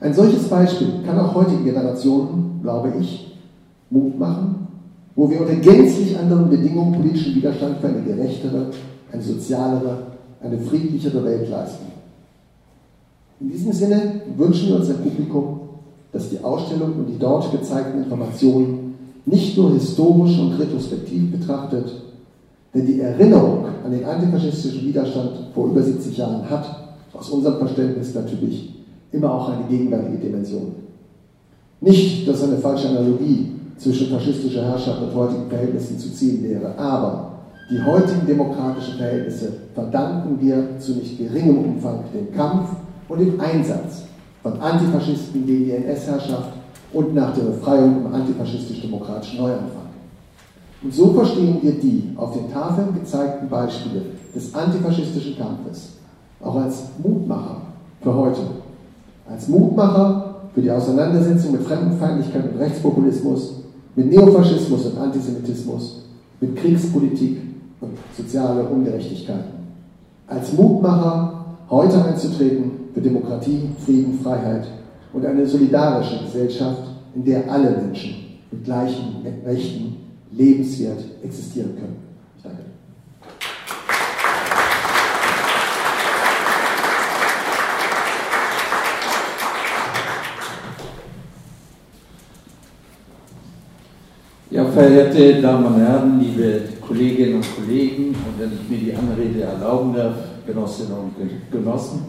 Ein 0.00 0.14
solches 0.14 0.48
Beispiel 0.48 1.02
kann 1.04 1.18
auch 1.18 1.34
heutigen 1.34 1.64
Generationen, 1.64 2.60
glaube 2.62 2.92
ich, 3.00 3.38
Mut 3.90 4.18
machen 4.18 4.64
wo 5.16 5.30
wir 5.30 5.40
unter 5.40 5.54
gänzlich 5.56 6.18
anderen 6.18 6.50
Bedingungen 6.50 7.00
politischen 7.00 7.36
Widerstand 7.36 7.78
für 7.80 7.88
eine 7.88 8.02
gerechtere, 8.02 8.70
eine 9.12 9.22
sozialere, 9.22 9.98
eine 10.42 10.58
friedlichere 10.58 11.24
Welt 11.24 11.48
leisten. 11.48 11.86
In 13.40 13.50
diesem 13.50 13.72
Sinne 13.72 14.22
wünschen 14.36 14.68
wir 14.68 14.76
uns 14.76 14.88
im 14.88 14.98
Publikum, 14.98 15.60
dass 16.12 16.30
die 16.30 16.42
Ausstellung 16.42 16.94
und 16.98 17.06
die 17.06 17.18
dort 17.18 17.50
gezeigten 17.52 18.04
Informationen 18.04 18.94
nicht 19.26 19.56
nur 19.56 19.72
historisch 19.72 20.38
und 20.38 20.58
retrospektiv 20.58 21.32
betrachtet, 21.32 21.90
denn 22.74 22.86
die 22.86 23.00
Erinnerung 23.00 23.66
an 23.84 23.90
den 23.90 24.04
antifaschistischen 24.04 24.86
Widerstand 24.86 25.30
vor 25.54 25.68
über 25.68 25.82
70 25.82 26.16
Jahren 26.16 26.48
hat, 26.48 26.96
aus 27.12 27.30
unserem 27.30 27.58
Verständnis 27.58 28.14
natürlich, 28.14 28.74
immer 29.12 29.32
auch 29.32 29.48
eine 29.48 29.64
gegenwärtige 29.68 30.18
Dimension. 30.18 30.74
Nicht, 31.80 32.26
dass 32.28 32.42
eine 32.42 32.58
falsche 32.58 32.88
Analogie 32.88 33.53
zwischen 33.78 34.10
faschistischer 34.10 34.64
Herrschaft 34.64 35.02
und 35.02 35.14
heutigen 35.14 35.48
Verhältnissen 35.48 35.98
zu 35.98 36.12
ziehen 36.12 36.42
wäre, 36.42 36.76
aber 36.78 37.30
die 37.70 37.82
heutigen 37.82 38.26
demokratischen 38.26 38.94
Verhältnisse 38.94 39.52
verdanken 39.74 40.38
wir 40.40 40.78
zu 40.78 40.92
nicht 40.92 41.16
geringem 41.16 41.58
Umfang 41.58 42.00
dem 42.12 42.34
Kampf 42.34 42.68
und 43.08 43.18
dem 43.20 43.40
Einsatz 43.40 44.02
von 44.42 44.60
Antifaschisten 44.60 45.46
gegen 45.46 45.64
die 45.64 45.70
NS-Herrschaft 45.72 46.50
und 46.92 47.14
nach 47.14 47.34
der 47.34 47.44
Befreiung 47.44 48.04
im 48.04 48.14
antifaschistisch-demokratischen 48.14 49.38
Neuanfang. 49.38 49.88
Und 50.82 50.92
so 50.92 51.14
verstehen 51.14 51.58
wir 51.62 51.72
die 51.72 52.12
auf 52.16 52.34
den 52.34 52.52
Tafeln 52.52 52.94
gezeigten 52.94 53.48
Beispiele 53.48 54.02
des 54.34 54.54
antifaschistischen 54.54 55.38
Kampfes 55.38 55.94
auch 56.42 56.56
als 56.56 56.82
Mutmacher 57.02 57.62
für 58.02 58.14
heute. 58.14 58.40
Als 59.26 59.48
Mutmacher 59.48 60.34
für 60.54 60.60
die 60.60 60.70
Auseinandersetzung 60.70 61.52
mit 61.52 61.62
Fremdenfeindlichkeit 61.62 62.52
und 62.52 62.58
Rechtspopulismus, 62.60 63.63
mit 63.96 64.10
Neofaschismus 64.10 64.86
und 64.86 64.98
Antisemitismus, 64.98 66.02
mit 66.40 66.56
Kriegspolitik 66.56 67.38
und 67.80 67.92
soziale 68.16 68.64
Ungerechtigkeiten. 68.64 69.54
Als 70.26 70.52
Mutmacher 70.52 71.44
heute 71.70 72.04
einzutreten 72.04 72.72
für 72.92 73.00
Demokratie, 73.00 73.68
Frieden, 73.84 74.18
Freiheit 74.22 74.66
und 75.12 75.24
eine 75.24 75.46
solidarische 75.46 76.24
Gesellschaft, 76.24 76.82
in 77.14 77.24
der 77.24 77.50
alle 77.50 77.70
Menschen 77.70 78.14
mit 78.50 78.64
gleichen 78.64 79.24
Rechten 79.44 79.96
lebenswert 80.32 80.98
existieren 81.22 81.74
können. 81.76 81.96
Ich 82.36 82.42
danke. 82.42 82.62
Ja, 94.50 94.63
verehrte 94.74 95.40
Damen 95.40 95.66
und 95.66 95.76
Herren, 95.76 96.20
liebe 96.20 96.62
Kolleginnen 96.80 97.36
und 97.36 97.46
Kollegen, 97.54 98.08
und 98.08 98.40
wenn 98.40 98.50
ich 98.52 98.68
mir 98.68 98.78
die 98.78 98.92
Anrede 98.92 99.42
erlauben 99.42 99.94
darf, 99.94 100.16
Genossinnen 100.44 100.92
und 100.94 101.14
Genossen, 101.50 102.06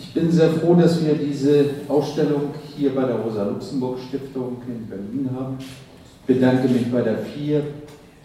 ich 0.00 0.14
bin 0.14 0.30
sehr 0.30 0.48
froh, 0.50 0.74
dass 0.74 1.04
wir 1.04 1.14
diese 1.14 1.66
Ausstellung 1.88 2.44
hier 2.74 2.94
bei 2.94 3.04
der 3.04 3.16
Rosa-Luxemburg-Stiftung 3.16 4.62
in 4.66 4.86
Berlin 4.86 5.28
haben. 5.38 5.58
Ich 5.60 6.34
bedanke 6.34 6.66
mich 6.68 6.90
bei 6.90 7.02
der 7.02 7.18
FIR, 7.18 7.62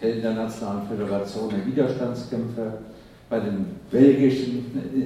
der 0.00 0.14
Internationalen 0.16 0.88
Föderation 0.88 1.50
der 1.50 1.66
Widerstandskämpfer, 1.66 2.78
bei 3.28 3.40
dem 3.40 3.66
belgischen 3.90 4.64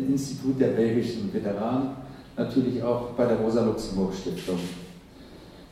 Institut 0.09 0.61
der 0.61 0.69
belgischen 0.69 1.35
Veteranen, 1.35 1.89
natürlich 2.37 2.81
auch 2.81 3.11
bei 3.17 3.27
der 3.27 3.39
Rosa-Luxemburg-Stiftung. 3.39 4.59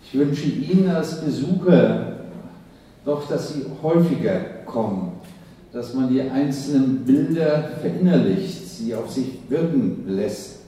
Ich 0.03 0.19
wünsche 0.19 0.47
Ihnen 0.47 0.91
als 0.91 1.25
Besucher 1.25 2.20
doch, 3.11 3.29
dass 3.29 3.53
Sie 3.53 3.67
häufiger 3.83 4.41
kommen, 4.67 5.13
dass 5.73 5.95
man 5.95 6.09
die 6.09 6.21
einzelnen 6.21 7.05
Bilder 7.05 7.71
verinnerlicht, 7.81 8.69
sie 8.69 8.95
auf 8.95 9.11
sich 9.11 9.39
wirken 9.49 10.05
lässt 10.07 10.61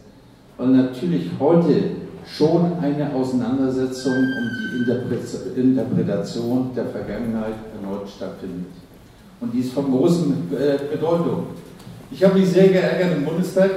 weil 0.56 0.68
natürlich 0.68 1.30
heute 1.40 1.82
schon 2.26 2.78
eine 2.80 3.12
Auseinandersetzung 3.12 4.12
um 4.12 4.50
die 4.86 5.60
Interpretation 5.60 6.70
der 6.74 6.86
Vergangenheit 6.86 7.54
erneut 7.74 8.08
stattfindet. 8.08 8.70
Und 9.40 9.52
die 9.52 9.60
ist 9.60 9.72
von 9.72 9.90
großen 9.90 10.52
äh, 10.52 10.78
Bedeutung. 10.92 11.48
Ich 12.10 12.22
habe 12.22 12.38
mich 12.38 12.48
sehr 12.48 12.68
geärgert 12.68 13.16
im 13.16 13.24
Bundestag 13.24 13.70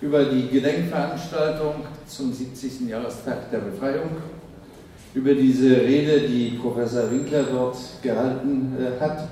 über 0.00 0.24
die 0.24 0.48
Gedenkveranstaltung 0.48 1.74
zum 2.06 2.32
70. 2.32 2.88
Jahrestag 2.88 3.50
der 3.50 3.58
Befreiung, 3.58 4.08
über 5.14 5.34
diese 5.34 5.76
Rede, 5.76 6.26
die 6.26 6.58
Professor 6.60 7.10
Winkler 7.10 7.44
dort 7.44 7.76
gehalten 8.02 8.76
äh, 8.78 9.00
hat. 9.00 9.28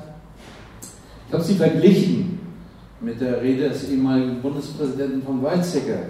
Ich 1.26 1.32
habe 1.32 1.42
sie 1.42 1.54
verglichen 1.54 2.38
mit 3.00 3.20
der 3.20 3.40
Rede 3.40 3.68
des 3.68 3.88
ehemaligen 3.88 4.42
Bundespräsidenten 4.42 5.22
von 5.22 5.42
Weizsäcker, 5.42 6.00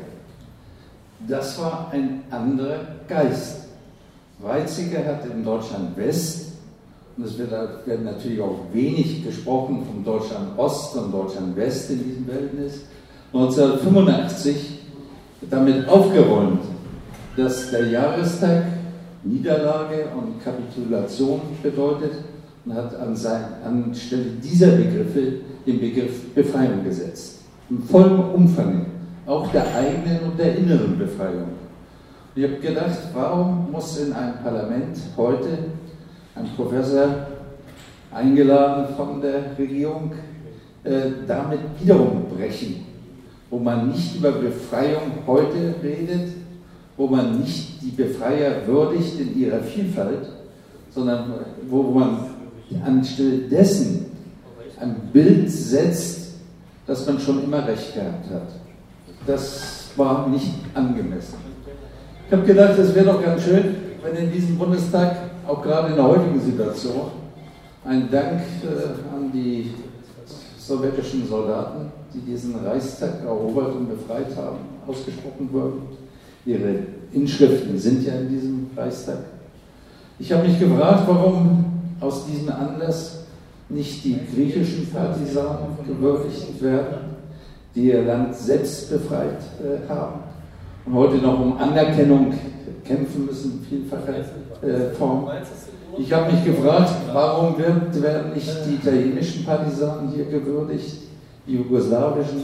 das 1.28 1.58
war 1.60 1.90
ein 1.92 2.22
anderer 2.30 2.80
Geist. 3.06 3.68
Weizsäcker 4.38 5.04
hat 5.04 5.26
in 5.26 5.44
Deutschland 5.44 5.96
West, 5.96 6.52
und 7.16 7.26
es 7.26 7.38
wird, 7.38 7.50
wird 7.50 8.04
natürlich 8.04 8.40
auch 8.40 8.60
wenig 8.72 9.24
gesprochen 9.24 9.84
von 9.84 10.02
Deutschland 10.02 10.58
Ost 10.58 10.96
und 10.96 11.12
Deutschland 11.12 11.54
West 11.56 11.90
in 11.90 12.02
diesem 12.02 12.24
Verhältnis, 12.24 12.80
1985 13.32 14.78
damit 15.50 15.86
aufgeräumt, 15.88 16.62
dass 17.36 17.70
der 17.70 17.86
Jahrestag 17.88 18.64
Niederlage 19.22 20.06
und 20.16 20.42
Kapitulation 20.42 21.40
bedeutet 21.62 22.12
und 22.64 22.74
hat 22.74 22.94
an 22.98 23.14
sein, 23.14 23.44
anstelle 23.64 24.24
dieser 24.42 24.72
Begriffe 24.72 25.32
den 25.66 25.80
Begriff 25.80 26.34
Befreiung 26.34 26.84
gesetzt. 26.84 27.40
Im 27.68 27.82
vollen 27.82 28.18
Umfang 28.18 28.86
auch 29.26 29.50
der 29.52 29.74
eigenen 29.74 30.30
und 30.30 30.38
der 30.38 30.56
inneren 30.56 30.98
Befreiung. 30.98 31.48
ich 32.34 32.44
habe 32.44 32.56
gedacht, 32.56 32.98
warum 33.14 33.70
muss 33.70 33.98
in 33.98 34.12
einem 34.12 34.38
Parlament 34.42 34.96
heute 35.16 35.58
ein 36.34 36.48
Professor 36.56 37.26
eingeladen 38.12 38.94
von 38.96 39.20
der 39.20 39.56
Regierung 39.58 40.12
äh, 40.82 41.10
damit 41.26 41.60
wiederum 41.80 42.24
brechen, 42.34 42.86
wo 43.50 43.58
man 43.58 43.90
nicht 43.90 44.16
über 44.16 44.32
Befreiung 44.32 45.12
heute 45.26 45.74
redet, 45.82 46.39
wo 47.00 47.06
man 47.06 47.40
nicht 47.40 47.80
die 47.80 47.92
Befreier 47.92 48.66
würdigt 48.66 49.18
in 49.18 49.40
ihrer 49.40 49.60
Vielfalt, 49.60 50.28
sondern 50.90 51.32
wo 51.68 51.82
man 51.82 52.26
anstelle 52.84 53.38
dessen 53.48 54.06
ein 54.78 54.96
Bild 55.10 55.50
setzt, 55.50 56.34
dass 56.86 57.06
man 57.06 57.18
schon 57.18 57.42
immer 57.44 57.66
recht 57.66 57.94
gehabt 57.94 58.30
hat 58.30 58.48
das 59.26 59.90
war 59.96 60.28
nicht 60.28 60.52
angemessen. 60.74 61.34
Ich 62.26 62.32
habe 62.32 62.46
gedacht, 62.46 62.78
es 62.78 62.94
wäre 62.94 63.06
doch 63.06 63.22
ganz 63.22 63.42
schön, 63.42 63.76
wenn 64.02 64.16
in 64.16 64.32
diesem 64.32 64.56
Bundestag, 64.56 65.16
auch 65.46 65.62
gerade 65.62 65.88
in 65.88 65.96
der 65.96 66.04
heutigen 66.04 66.40
Situation, 66.40 67.10
ein 67.84 68.10
Dank 68.10 68.40
äh, 68.62 69.16
an 69.16 69.32
die 69.32 69.74
sowjetischen 70.58 71.26
Soldaten, 71.26 71.90
die 72.14 72.20
diesen 72.20 72.54
Reichstag 72.64 73.24
erobert 73.24 73.74
und 73.74 73.88
befreit 73.88 74.36
haben, 74.36 74.58
ausgesprochen 74.86 75.48
wird. 75.52 75.74
Ihre 76.46 76.74
Inschriften 77.12 77.78
sind 77.78 78.06
ja 78.06 78.14
in 78.14 78.28
diesem 78.28 78.70
Reichstag. 78.76 79.18
Ich 80.18 80.32
habe 80.32 80.46
mich 80.46 80.58
gefragt, 80.58 81.04
warum 81.06 81.64
aus 82.00 82.26
diesem 82.26 82.50
Anlass 82.50 83.24
nicht 83.68 84.04
die 84.04 84.18
griechischen 84.34 84.90
Partisanen 84.90 85.76
gewürdigt 85.86 86.62
werden 86.62 87.10
die 87.74 87.88
ihr 87.88 88.02
Land 88.02 88.34
selbst 88.34 88.90
befreit 88.90 89.38
äh, 89.62 89.88
haben 89.88 90.20
und 90.86 90.94
heute 90.94 91.16
noch 91.18 91.38
um 91.38 91.56
Anerkennung 91.58 92.32
kämpfen 92.84 93.26
müssen, 93.26 93.64
vielfacher 93.68 94.18
äh, 94.18 94.94
Form. 94.94 95.28
Ich 95.98 96.12
habe 96.12 96.32
mich 96.32 96.44
gefragt, 96.44 96.90
warum 97.12 97.58
wird, 97.58 98.02
werden 98.02 98.32
nicht 98.32 98.50
die 98.66 98.74
italienischen 98.74 99.44
Partisanen 99.44 100.10
hier 100.14 100.24
gewürdigt, 100.24 100.96
die 101.46 101.56
jugoslawischen, 101.56 102.40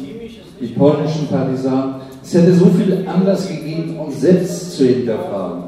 die 0.60 0.66
polnischen 0.68 1.26
Partisanen. 1.28 1.96
Es 2.26 2.34
hätte 2.34 2.54
so 2.54 2.66
viel 2.70 3.06
Anlass 3.06 3.46
gegeben, 3.46 4.00
uns 4.00 4.20
selbst 4.20 4.76
zu 4.76 4.84
hinterfragen. 4.84 5.62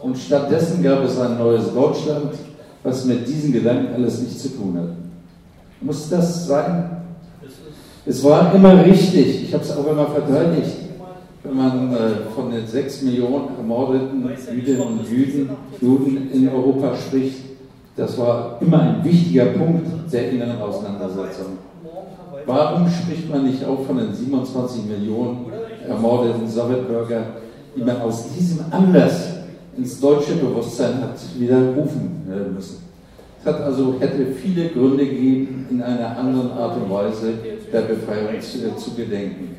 Und 0.00 0.16
stattdessen 0.16 0.82
gab 0.82 1.04
es 1.04 1.20
ein 1.20 1.36
neues 1.36 1.74
Deutschland, 1.74 2.32
was 2.82 3.04
mit 3.04 3.28
diesen 3.28 3.52
Gedanken 3.52 3.92
alles 3.92 4.18
nichts 4.22 4.44
zu 4.44 4.48
tun 4.48 4.78
hat. 4.78 4.88
Muss 5.82 6.08
das 6.08 6.46
sein? 6.46 7.02
Es 8.06 8.24
war 8.24 8.54
immer 8.54 8.82
richtig, 8.82 9.44
ich 9.44 9.52
habe 9.52 9.62
es 9.62 9.76
auch 9.76 9.86
immer 9.86 10.06
verteidigt, 10.06 10.74
wenn 11.42 11.56
man 11.56 11.92
äh, 11.92 11.98
von 12.34 12.50
den 12.50 12.66
sechs 12.66 13.02
Millionen 13.02 13.54
ermordeten 13.58 14.24
Jüdinnen 14.54 14.80
und 14.80 15.06
Juden, 15.06 15.50
Juden 15.82 16.30
in 16.32 16.48
Europa 16.48 16.96
spricht. 16.96 17.40
Das 17.94 18.16
war 18.16 18.56
immer 18.62 18.80
ein 18.80 19.04
wichtiger 19.04 19.46
Punkt 19.46 19.86
der 20.10 20.30
inneren 20.30 20.62
Auseinandersetzung. 20.62 21.58
Warum 22.46 22.88
spricht 22.88 23.28
man 23.28 23.44
nicht 23.44 23.62
auch 23.66 23.84
von 23.84 23.98
den 23.98 24.14
27 24.14 24.86
Millionen 24.86 25.59
ermordeten 25.88 26.48
Sowjetbürger, 26.48 27.22
die 27.76 27.82
man 27.82 28.00
aus 28.00 28.32
diesem 28.36 28.64
Anlass 28.70 29.34
ins 29.76 30.00
deutsche 30.00 30.34
Bewusstsein 30.34 31.00
hat 31.00 31.18
wieder 31.38 31.58
rufen 31.74 32.26
äh, 32.28 32.50
müssen? 32.52 32.78
Es 33.40 33.46
hat 33.46 33.60
also, 33.62 33.94
hätte 33.98 34.26
viele 34.26 34.68
Gründe 34.68 35.06
gegeben, 35.06 35.66
in 35.70 35.82
einer 35.82 36.18
anderen 36.18 36.52
Art 36.52 36.76
und 36.76 36.90
Weise 36.90 37.32
der 37.72 37.80
Befreiung 37.82 38.38
zu, 38.40 38.76
zu 38.76 38.94
gedenken. 38.94 39.56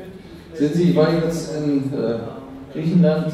Sehen 0.54 0.72
Sie, 0.74 0.84
ich 0.92 0.96
war 0.96 1.08
jetzt 1.14 1.52
in 1.56 1.92
äh, 1.92 2.18
Griechenland. 2.74 3.34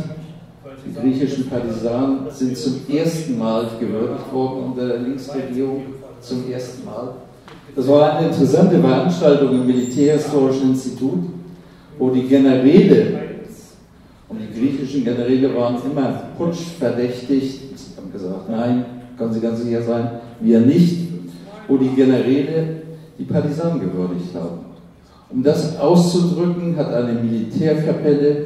Die 0.86 0.94
griechischen 0.94 1.50
Partisanen 1.50 2.20
sind 2.30 2.56
zum 2.58 2.82
ersten 2.88 3.38
Mal 3.38 3.68
gewürdigt 3.80 4.32
worden 4.32 4.64
unter 4.66 4.88
der 4.88 5.00
Linksregierung. 5.00 5.84
Zum 6.22 6.50
ersten 6.52 6.86
Mal. 6.86 7.14
Das 7.76 7.88
war 7.88 8.18
eine 8.18 8.30
interessante 8.30 8.80
Veranstaltung 8.80 9.52
im 9.52 9.68
Militärhistorischen 9.68 10.72
Institut, 10.72 11.20
wo 11.98 12.10
die 12.10 12.28
Generäle, 12.28 13.20
und 14.30 14.40
die 14.40 14.60
griechischen 14.60 15.04
Generäle 15.04 15.56
waren 15.56 15.78
immer 15.90 16.24
putschverdächtigt, 16.38 17.78
sie 17.78 17.98
haben 17.98 18.12
gesagt, 18.12 18.50
nein, 18.50 18.86
können 19.18 19.34
Sie 19.34 19.40
ganz 19.40 19.62
sicher 19.62 19.82
sein, 19.82 20.10
wir 20.40 20.60
nicht, 20.60 21.08
wo 21.68 21.78
die 21.78 21.90
Generäle 21.90 22.82
die 23.18 23.24
Partisanen 23.24 23.80
gewürdigt 23.80 24.36
haben. 24.36 24.60
Um 25.30 25.44
das 25.44 25.78
auszudrücken, 25.78 26.76
hat 26.78 26.94
eine 26.94 27.14
Militärkapelle 27.14 28.46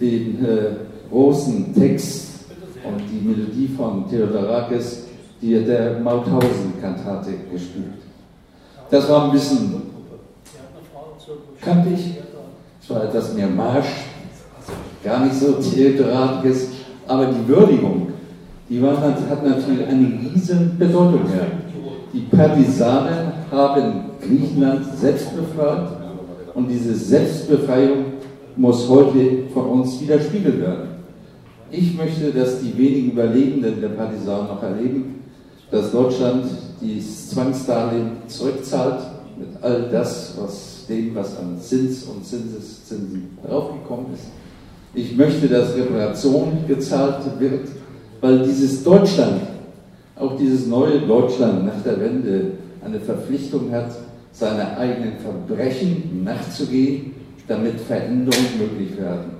den 0.00 0.44
äh, 0.44 1.10
großen 1.10 1.74
Text 1.74 2.46
und 2.84 3.02
die 3.10 3.26
Melodie 3.26 3.68
von 3.76 4.08
Theodorakis, 4.08 5.04
die 5.42 5.62
der 5.64 5.98
Mauthausen-Kantate 6.00 7.30
gespielt. 7.52 7.94
Das 8.90 9.08
war 9.10 9.24
ein 9.24 9.32
bisschen 9.32 9.82
kantig, 11.60 11.98
es 12.86 12.94
war 12.94 13.02
etwas 13.02 13.34
mehr 13.34 13.48
Marsch, 13.48 14.04
gar 15.02 15.24
nicht 15.24 15.34
so 15.34 15.54
Theodorakis, 15.54 16.68
aber 17.08 17.26
die 17.26 17.48
Würdigung, 17.48 18.12
die 18.68 18.80
war, 18.80 19.00
hat 19.00 19.44
natürlich 19.44 19.84
eine 19.88 20.20
riesen 20.22 20.78
Bedeutung 20.78 21.24
gehabt. 21.24 21.64
Die 22.12 22.20
Partisanen 22.20 23.32
haben 23.50 24.04
Griechenland 24.20 24.84
selbst 24.96 25.36
befreit 25.36 25.88
und 26.54 26.68
diese 26.68 26.94
Selbstbefreiung 26.94 28.04
muss 28.56 28.88
heute 28.88 29.48
von 29.52 29.66
uns 29.66 30.00
widerspiegelt 30.00 30.60
werden. 30.60 30.88
Ich 31.72 31.96
möchte, 31.96 32.30
dass 32.30 32.60
die 32.60 32.78
wenigen 32.78 33.10
Überlebenden 33.10 33.80
der 33.80 33.88
Partisanen 33.88 34.46
noch 34.46 34.62
erleben, 34.62 35.24
dass 35.72 35.90
Deutschland 35.90 36.46
die 36.80 37.00
Zwangsdarlehen 37.00 38.12
zurückzahlt 38.28 39.00
mit 39.36 39.48
all 39.60 39.88
das, 39.90 40.34
was 40.40 40.75
dem, 40.88 41.14
was 41.14 41.38
an 41.38 41.58
Zins 41.60 42.04
und 42.04 42.24
Zinseszinsen 42.24 43.38
draufgekommen 43.46 44.14
ist. 44.14 44.24
Ich 44.94 45.16
möchte, 45.16 45.48
dass 45.48 45.76
Reparation 45.76 46.64
gezahlt 46.66 47.22
wird, 47.38 47.68
weil 48.20 48.40
dieses 48.40 48.82
Deutschland, 48.82 49.42
auch 50.18 50.36
dieses 50.36 50.66
neue 50.66 51.00
Deutschland 51.00 51.66
nach 51.66 51.82
der 51.84 52.00
Wende, 52.00 52.52
eine 52.84 53.00
Verpflichtung 53.00 53.70
hat, 53.72 53.90
seine 54.32 54.76
eigenen 54.76 55.14
Verbrechen 55.18 56.24
nachzugehen, 56.24 57.12
damit 57.48 57.80
Veränderungen 57.80 58.58
möglich 58.58 58.96
werden. 58.98 59.36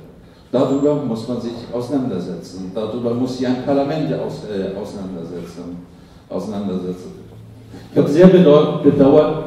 Darüber 0.52 0.94
muss 0.94 1.26
man 1.28 1.40
sich 1.40 1.52
auseinandersetzen. 1.72 2.70
Darüber 2.74 3.12
muss 3.14 3.38
sich 3.38 3.46
ein 3.46 3.64
Parlament 3.64 4.12
aus, 4.14 4.42
äh, 4.44 4.76
auseinandersetzen, 4.76 5.76
auseinandersetzen. 6.28 7.12
Ich 7.92 7.98
habe 7.98 8.08
sehr 8.08 8.28
bedauert, 8.28 9.45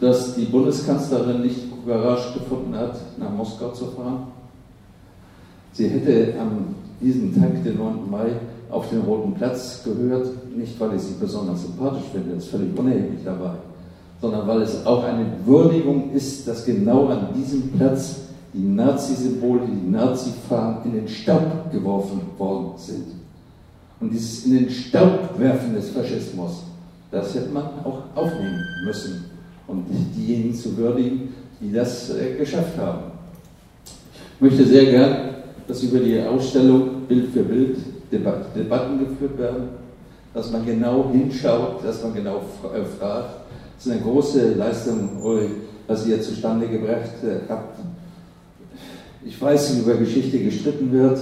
dass 0.00 0.34
die 0.34 0.44
Bundeskanzlerin 0.44 1.42
nicht 1.42 1.66
Courage 1.86 2.38
gefunden 2.38 2.76
hat, 2.76 2.96
nach 3.18 3.30
Moskau 3.30 3.70
zu 3.70 3.86
fahren. 3.86 4.26
Sie 5.72 5.88
hätte 5.88 6.34
am 6.38 6.74
diesem 7.00 7.38
Tag, 7.38 7.62
den 7.62 7.78
9. 7.78 8.10
Mai, 8.10 8.32
auf 8.70 8.88
den 8.90 9.02
Roten 9.02 9.34
Platz 9.34 9.82
gehört, 9.84 10.28
nicht 10.56 10.78
weil 10.80 10.96
ich 10.96 11.02
sie 11.02 11.14
besonders 11.20 11.62
sympathisch 11.62 12.06
finde, 12.12 12.34
das 12.34 12.44
ist 12.44 12.50
völlig 12.50 12.76
unerheblich 12.76 13.20
dabei, 13.24 13.52
sondern 14.20 14.48
weil 14.48 14.62
es 14.62 14.84
auch 14.84 15.04
eine 15.04 15.26
Würdigung 15.44 16.12
ist, 16.12 16.48
dass 16.48 16.64
genau 16.64 17.06
an 17.06 17.28
diesem 17.36 17.70
Platz 17.72 18.16
die 18.52 18.64
Nazi-Symbole, 18.64 19.60
die 19.66 19.90
Nazi-Fahnen 19.90 20.78
in 20.86 20.92
den 20.94 21.08
Staub 21.08 21.70
geworfen 21.70 22.22
worden 22.38 22.70
sind. 22.76 23.06
Und 24.00 24.10
dieses 24.10 24.46
in 24.46 24.54
den 24.54 24.70
Staub 24.70 25.38
werfen 25.38 25.74
des 25.74 25.90
Faschismus, 25.90 26.62
das 27.10 27.34
hätte 27.34 27.50
man 27.50 27.64
auch 27.84 28.02
aufnehmen 28.14 28.64
müssen 28.84 29.35
und 29.66 29.84
diejenigen 30.16 30.54
zu 30.54 30.76
würdigen, 30.76 31.34
die 31.60 31.72
das 31.72 32.10
äh, 32.10 32.34
geschafft 32.38 32.76
haben. 32.78 33.12
Ich 34.36 34.40
möchte 34.40 34.64
sehr 34.66 34.86
gern, 34.86 35.16
dass 35.66 35.82
über 35.82 35.98
die 35.98 36.20
Ausstellung 36.20 37.02
Bild 37.08 37.32
für 37.32 37.42
Bild 37.42 37.78
Debatten 38.10 38.98
geführt 39.00 39.38
werden, 39.38 39.68
dass 40.32 40.52
man 40.52 40.64
genau 40.64 41.10
hinschaut, 41.10 41.84
dass 41.84 42.02
man 42.02 42.14
genau 42.14 42.42
äh, 42.62 42.84
fragt, 42.98 43.46
das 43.76 43.86
ist 43.86 43.92
eine 43.92 44.00
große 44.00 44.54
Leistung, 44.54 45.10
was 45.86 46.06
ihr 46.06 46.20
zustande 46.22 46.66
gebracht 46.66 47.22
äh, 47.22 47.48
habt. 47.48 47.78
Ich 49.24 49.40
weiß, 49.40 49.76
wie 49.76 49.80
über 49.80 49.94
Geschichte 49.94 50.38
gestritten 50.38 50.92
wird. 50.92 51.18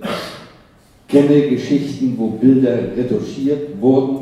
Ich 0.00 1.08
kenne 1.08 1.48
Geschichten, 1.48 2.14
wo 2.16 2.28
Bilder 2.30 2.96
retuschiert 2.96 3.80
wurden 3.80 4.21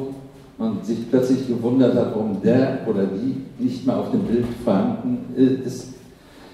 sich 0.95 1.11
plötzlich 1.11 1.47
gewundert 1.47 1.95
hat, 1.95 2.15
warum 2.15 2.41
der 2.43 2.81
oder 2.87 3.05
die 3.07 3.63
nicht 3.63 3.87
mehr 3.87 3.99
auf 3.99 4.11
dem 4.11 4.23
Bild 4.23 4.47
vorhanden 4.65 5.35
ist. 5.65 5.89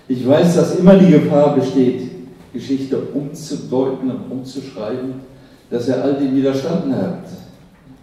Ich 0.09 0.27
weiß, 0.27 0.57
dass 0.57 0.77
immer 0.77 0.97
die 0.97 1.11
Gefahr 1.11 1.57
besteht, 1.57 2.03
Geschichte 2.53 2.99
umzudeuten 2.99 4.11
und 4.11 4.31
umzuschreiben, 4.31 5.15
dass 5.71 5.89
er 5.89 6.03
all 6.03 6.15
dem 6.15 6.35
widerstanden 6.35 6.97
hat. 6.97 7.25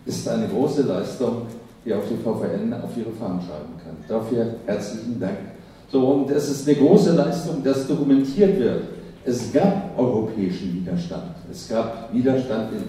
Ist 0.05 0.27
eine 0.27 0.47
große 0.47 0.83
Leistung 0.83 1.43
die 1.85 1.93
auch 1.93 2.03
die 2.09 2.15
VVN 2.15 2.73
auf 2.73 2.95
ihre 2.97 3.11
Fahnen 3.11 3.41
schreiben 3.41 3.73
kann. 3.83 3.95
Dafür 4.07 4.55
herzlichen 4.65 5.19
Dank. 5.19 5.37
So, 5.91 5.99
und 6.07 6.31
es 6.31 6.49
ist 6.49 6.67
eine 6.67 6.77
große 6.77 7.13
Leistung, 7.13 7.63
dass 7.63 7.87
dokumentiert 7.87 8.57
wird. 8.59 8.83
Es 9.25 9.51
gab 9.53 9.97
europäischen 9.97 10.73
Widerstand. 10.73 11.35
Es 11.51 11.69
gab 11.69 12.13
Widerstand 12.13 12.69
in 12.73 12.83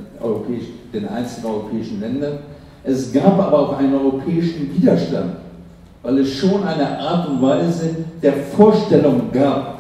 den 0.92 1.09
einzelnen 1.09 1.46
europäischen 1.46 2.00
Ländern. 2.00 2.38
Es 2.85 3.12
gab 3.12 3.38
aber 3.38 3.59
auch 3.59 3.79
einen 3.79 3.94
europäischen 3.94 4.75
Widerstand, 4.75 5.37
weil 6.03 6.18
es 6.18 6.35
schon 6.35 6.62
eine 6.62 6.99
Art 6.99 7.31
und 7.31 7.40
Weise 7.40 7.97
der 8.23 8.35
Vorstellung 8.35 9.33
gab, 9.33 9.79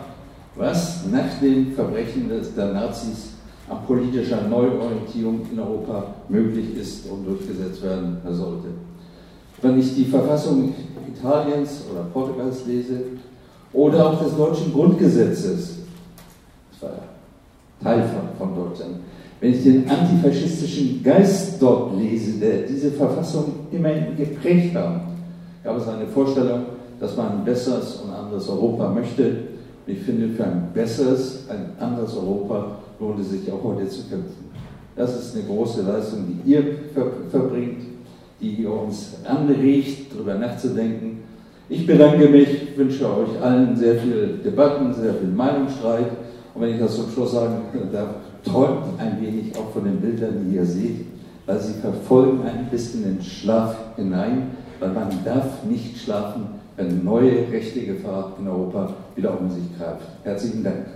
was 0.56 1.04
nach 1.12 1.38
den 1.40 1.72
Verbrechen 1.74 2.30
der 2.56 2.72
Nazis 2.72 3.34
an 3.68 3.78
politischer 3.86 4.42
Neuorientierung 4.48 5.42
in 5.52 5.58
Europa 5.58 6.06
möglich 6.28 6.76
ist 6.78 7.06
und 7.10 7.26
durchgesetzt 7.26 7.82
werden 7.82 8.18
sollte. 8.30 8.68
Wenn 9.60 9.78
ich 9.78 9.94
die 9.94 10.04
Verfassung 10.04 10.74
Italiens 11.06 11.84
oder 11.90 12.04
Portugals 12.04 12.66
lese 12.66 13.00
oder 13.72 14.06
auch 14.06 14.22
des 14.22 14.36
deutschen 14.36 14.72
Grundgesetzes, 14.72 15.78
das 16.72 16.82
war 16.82 16.98
Teil 17.82 18.02
von, 18.02 18.38
von 18.38 18.54
Deutschland, 18.54 18.96
wenn 19.40 19.52
ich 19.52 19.62
den 19.62 19.88
antifaschistischen 19.88 21.02
Geist 21.02 21.60
dort 21.60 21.98
lese, 21.98 22.38
der 22.38 22.62
diese 22.62 22.92
Verfassung 22.92 23.44
immerhin 23.70 24.16
geprägt 24.16 24.74
hat, 24.74 25.00
gab 25.62 25.78
es 25.78 25.88
eine 25.88 26.06
Vorstellung, 26.06 26.60
dass 27.00 27.16
man 27.16 27.38
ein 27.38 27.44
besseres 27.44 27.96
und 27.96 28.12
anderes 28.12 28.48
Europa 28.48 28.88
möchte. 28.88 29.24
Und 29.86 29.92
ich 29.92 30.00
finde, 30.00 30.28
für 30.30 30.44
ein 30.44 30.68
besseres, 30.72 31.44
ein 31.48 31.72
anderes 31.78 32.16
Europa 32.16 32.78
lohnt 33.00 33.20
es 33.20 33.30
sich 33.30 33.50
auch 33.52 33.62
heute 33.62 33.88
zu 33.88 34.02
kämpfen. 34.08 34.50
Das 34.96 35.14
ist 35.18 35.34
eine 35.34 35.44
große 35.44 35.82
Leistung, 35.82 36.24
die 36.26 36.52
ihr 36.52 36.62
verbringt 37.30 37.94
die 38.44 38.66
uns 38.66 39.16
anregt, 39.24 40.12
darüber 40.12 40.34
nachzudenken. 40.34 41.22
Ich 41.68 41.86
bedanke 41.86 42.28
mich, 42.28 42.76
wünsche 42.76 43.06
euch 43.06 43.40
allen 43.42 43.76
sehr 43.76 43.96
viele 43.96 44.26
Debatten, 44.44 44.92
sehr 44.92 45.14
viel 45.14 45.28
Meinungsstreit. 45.28 46.10
Und 46.54 46.62
wenn 46.62 46.74
ich 46.74 46.80
das 46.80 46.94
zum 46.94 47.10
Schluss 47.10 47.32
sagen 47.32 47.62
darf, 47.92 48.08
träumt 48.44 48.98
ein 48.98 49.20
wenig 49.20 49.56
auch 49.56 49.70
von 49.72 49.84
den 49.84 50.00
Bildern, 50.00 50.46
die 50.46 50.56
ihr 50.56 50.66
seht, 50.66 51.06
weil 51.46 51.60
sie 51.60 51.74
verfolgen 51.74 52.40
ein 52.46 52.68
bisschen 52.70 53.02
den 53.02 53.22
Schlaf 53.22 53.76
hinein, 53.96 54.50
weil 54.80 54.90
man 54.90 55.10
darf 55.24 55.64
nicht 55.64 55.98
schlafen, 55.98 56.46
wenn 56.76 57.04
neue 57.04 57.50
rechte 57.50 57.80
Gefahr 57.80 58.32
in 58.38 58.48
Europa 58.48 58.92
wieder 59.14 59.38
um 59.38 59.50
sich 59.50 59.64
greift. 59.78 60.02
Herzlichen 60.24 60.64
Dank. 60.64 60.86